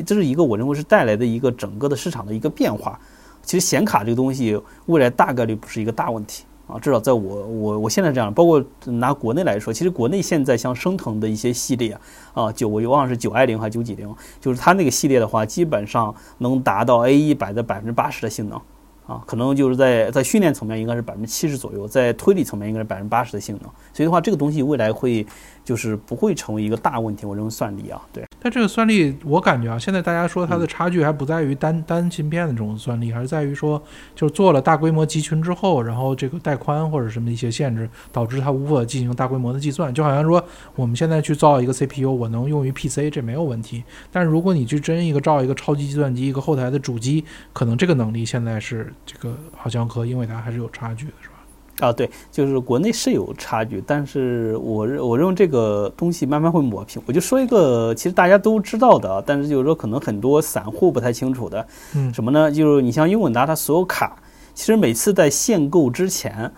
[0.05, 2.99] 这是一个我认为是带来的一个整个的市场的一个变化。
[3.43, 11.91] 其实显卡这个东西未来大概率不是一个大问题啊，至少在我我我现在这样，包括拿国内来说，其实国内现在像升腾的一些系列
[12.33, 18.59] 啊，啊九我忘了是九 i 零还是九几零，就是它那个系列的话，基本上能达到 A 一百的百分之八十的性能。
[19.05, 25.23] 啊，可能就是在在训练层面应该是百分之七十左右，在推理层面应该是百分之八十的性能，所以的话，这个东西未来会
[25.65, 27.25] 就是不会成为一个大问题。
[27.25, 28.23] 我认为算力啊，对。
[28.39, 33.81] 但这个算力，我感觉啊，现在大家说它的差距还不在于单单芯片的这种算力，还是在于说，
[34.15, 39.93] 就是做了大规模集群之后，然后这个带宽或者什么一些限制，导致它无法进行大规模的计算。
[39.93, 40.41] 就好像说，
[40.75, 43.83] 我们现在去造一个 CPU，我能用于 PC，这没有问题。
[44.11, 48.93] 但是如果你去真一个造一个超级计算机，一个后台的主机，可能这个能力现在是。
[49.05, 51.34] 这个好像和英伟达还是有差距的，是吧？
[51.79, 57.01] 啊，对，就是国内是有差距，但是我认我认为这个东西慢慢会抹平。
[57.05, 62.49] 我就说一个，其实大家都知道的啊，但是就是说可能很多散户不太清楚的，嗯，什么呢？
[62.49, 64.15] 就是你像英伟达，它所有卡，
[64.53, 66.49] 其实每次在限购之前，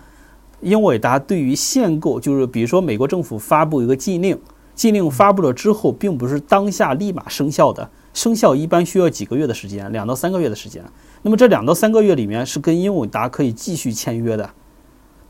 [0.60, 4.38] 英伟达对于限购，就是比如说美国政府发布一个禁令，
[4.76, 10.84] 禁令发布了之后，并不是当下立马生效的，生效一般需要几个月的时间，两到三个月的时间。
[11.22, 14.48] 那么这两到三个月里面是跟英伟达可以继续签约的，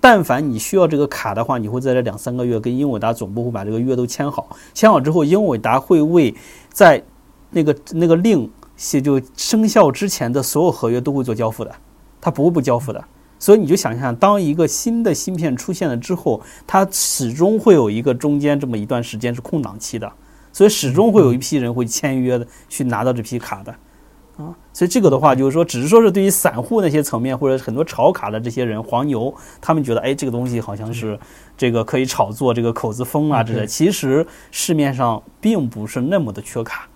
[0.00, 6.34] 但凡你需要这个卡的话，你会在这两三个月跟英伟达总部会把这个约都签好，签好之后，英伟达会为
[6.72, 7.02] 在
[7.50, 11.74] 那个那个令写就生效之前的所有合约都会做交付的，
[12.20, 13.04] 它不会不交付的。
[13.40, 20.12] 所以你就想象，当一个新的芯片出现了之后，它始终会有一个中间这么一段时间是空档期的，
[20.52, 23.74] 所以始终会有一批人会签约的去拿到这批卡的。
[24.38, 31.18] 啊，所以这个的话，就是说，只是说是对于散户那些层面，或者很多炒卡的这些人，黄牛，他们觉得，哎，这个东西好像是
[31.56, 33.66] 这个可以炒作，这个口子风啊之类。
[33.66, 36.86] 其实市面上并不是那么的缺卡，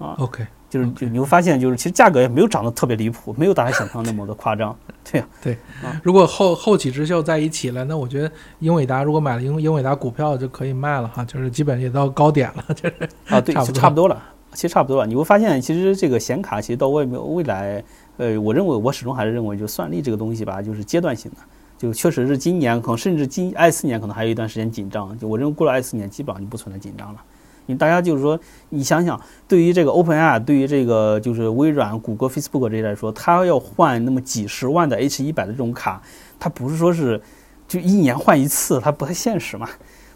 [0.00, 0.16] 啊。
[0.18, 4.76] OK，就是就你会发现，就是其实价格也没有涨得特别离谱，没有大家想象那么的夸张。
[5.08, 5.56] 对呀， 对。
[6.02, 14.20] 如果后后起之秀在一起了，那我觉得英伟达如果买了英英伟达股票就可以卖了哈，就是基本也到高点了，就是啊，对，差不多了，
[14.52, 15.06] 其实差不多了。
[15.06, 17.82] 你会发现，其实这个显卡其实到未未来，
[18.16, 21.36] 呃，我认为我始终还是认为，就算力这个东西吧，就是阶段性的，
[21.78, 27.20] 就确实是今年可能甚至今二四年可能还有一段时间紧张，就我认为过了二四年基本上就不存在紧张了。
[27.66, 28.40] 你大家就是说，
[28.70, 36.02] 你想想，对于这个 OpenAI，对于这个就是微软、谷歌、Facebook 这些来说，它要换那么几十万的 H 一百的这种卡，
[36.40, 37.20] 它不是说是
[37.68, 39.68] 就一年换一次，它不太现实嘛，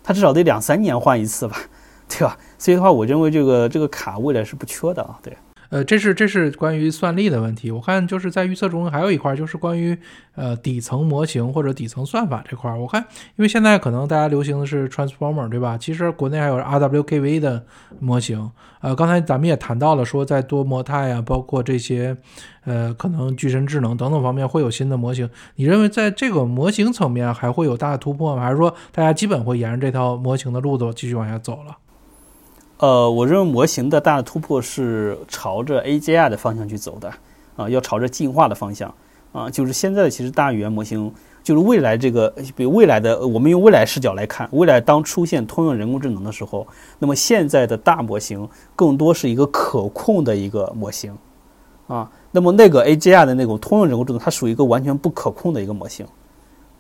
[0.02, 1.56] 它至少得两三年换一次吧，
[2.08, 2.36] 对吧？
[2.58, 5.36] 所以的话，我认为这个这个卡未来是不缺的啊，对。
[5.70, 7.68] 呃，这是这是关于算力的问题。
[7.68, 9.96] 我看就是在预测中还有一块，就是关于
[10.36, 12.72] 呃底层模型或者底层算法这块。
[12.72, 13.00] 我看，
[13.34, 15.76] 因为现在可能大家流行的是 Transformer，对吧？
[15.76, 17.64] 其实国内还有 RWKV 的
[17.98, 18.48] 模型。
[18.82, 22.16] 呃，刚才咱们也谈到了，说在多模态啊，包括这些
[22.64, 25.28] 呃可能具身智能等等方面会有新的模型。
[25.56, 28.44] 你认为在这个模型层面还会有大的突破吗？
[28.44, 31.76] 还是说大家基本会沿着这套模型的路子继续往下走了？
[32.84, 37.10] 呃，我认为模型的大的突破是朝着 AGI 的方向去走的，
[37.56, 38.94] 啊，要朝着进化的方向，
[39.32, 41.10] 啊，就是现在其实大语言模型，
[41.42, 46.66] 就是未来这个，比如未来的，我们用未来视角来看，未来当出现通用人工智能的时候，
[46.98, 51.16] 那么现在的大模型更多是一个可控的一个模型，
[51.86, 56.06] 啊，那么那个 AGI 的那种通用人工智能，它属于一个完全不可控的一个模型。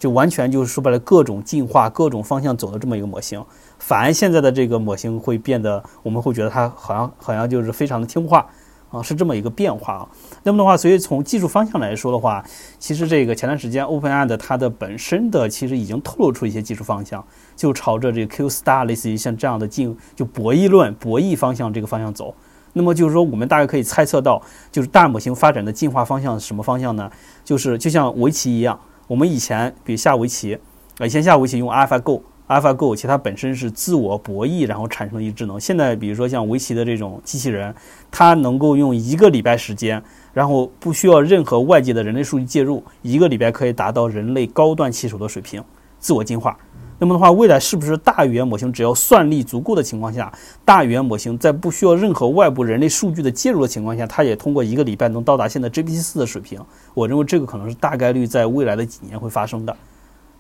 [0.04, 3.42] 就完全就是说白了，各种进化、各种方向走的这么一个模型，
[3.78, 8.46] 反而现在的这个模型会变得，我们会觉得它好像好像就是非常的听话
[8.90, 10.08] 啊，是这么一个变化啊。
[10.42, 12.44] 那么的话，所以从技术方向来说的话，
[12.78, 17.24] 其实这个前段时间 OpenAI 它的本身的其实已经透露出一些技术方向，
[17.56, 22.34] 就朝着这个 Q Star 类似于像这样的进就博弈论、博弈方向这个方向走。
[22.74, 27.10] 那么就是说，我们大概可以猜测到，就是大模型发展的进化方向是什么方向呢？
[27.42, 28.78] 就是就像围棋一样。
[29.06, 30.58] 我们以前比如下围棋，
[30.98, 35.60] 啊以前下围棋用 AlphaGo，AlphaGo 其实它本身是自我博弈，然后产生的一个智能。
[35.60, 37.74] 现在比如说像围棋的这种机器人，
[38.10, 40.02] 它能够用一个礼拜时间，
[40.32, 45.62] 然后不需要任何外界的人类数据介入，一个礼拜可以达到人类高端棋手的水平，
[45.98, 46.56] 自我进化。
[47.04, 50.32] 那么的话，未来是不是大语言模型只要算力足够的情况下，
[50.64, 56.58] 大语言模型在不需要任何外部人类数据的介入的情况下，它也通过一个礼拜能到达现在 GPT 四的水平？
[56.94, 59.76] 我认为这个可能是大概率在未来的几年会发生的。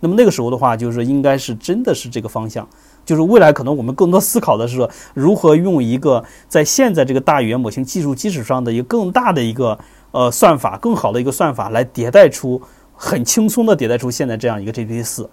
[0.00, 2.66] 那么那个时候的话，就是应该是真的是这个方向，
[3.04, 9.78] 就是未来可能我们更多思考的是说，如何用一个在现在这个大语言模型技术基础上的一个更大的一个
[10.12, 12.62] 呃算法，更好的一个算法来迭代出
[12.94, 15.28] 很轻松的迭代出现在这样一个 GPT 四。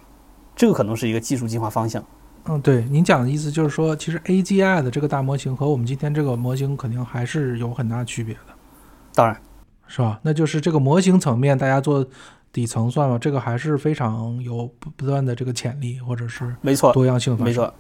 [0.56, 2.04] 这个可能是一个技术进化方向。
[2.46, 8.42] 嗯，对，您讲的意思就是说，其实 AGI 的这个大模型和我们今天这个模型肯定还是有很大区别的。
[9.14, 9.40] 当然，
[9.88, 10.20] 是吧？
[10.24, 12.04] 那就是这个模型层面，大家做
[12.52, 17.38] 底层算法，这个还是非常有不不断的这个潜力，或者是没错多样性。
[17.40, 17.72] 没错，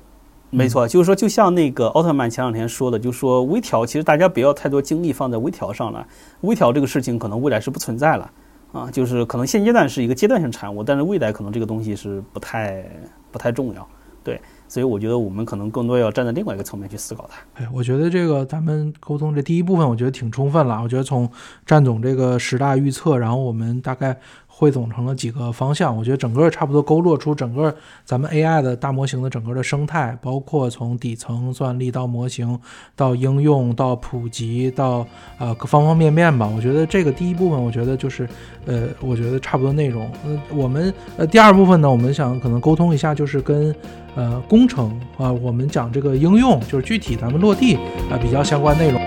[0.51, 6.05] 没错，就是说，就像那个奥特曼前两天说的，就说微调，其实大家不要太多精力放在微调上了。
[6.41, 8.30] 微调这个事情，可能未来是不存在了。
[8.72, 12.86] 啊，就是可能现阶段是一个阶段性产物，但是未来可能这个东西是不太
[13.32, 13.88] 不太重要，
[14.24, 17.63] 对，所以我觉得我们可能更多要站在另外一个层面去思考它。
[17.63, 20.82] 哎，我觉得这个咱们沟通这第一部分，我觉得挺充分了。
[20.82, 21.30] 我觉得从
[21.65, 24.17] 战总这个十大预测，然后我们大概。
[24.62, 32.59] 汇总成了几个方向，我觉得整个差不多勾勒出整个咱们 AI 的大模型的整个的生态，包括从底层算力到模型，
[32.95, 35.03] 到应用，到普及，到
[35.39, 36.47] 呃方方面面吧。
[36.55, 38.30] 我觉得这个第一部分，我觉得就是
[38.68, 40.07] 呃，我觉得差不多内容。
[40.24, 43.76] 呃，我们呃第二部分呢，我们想可能沟通一下，就是跟
[44.14, 47.78] 呃工程啊，我们讲这个应用，就是具体咱们落地
[48.12, 49.01] 啊比较相关内容。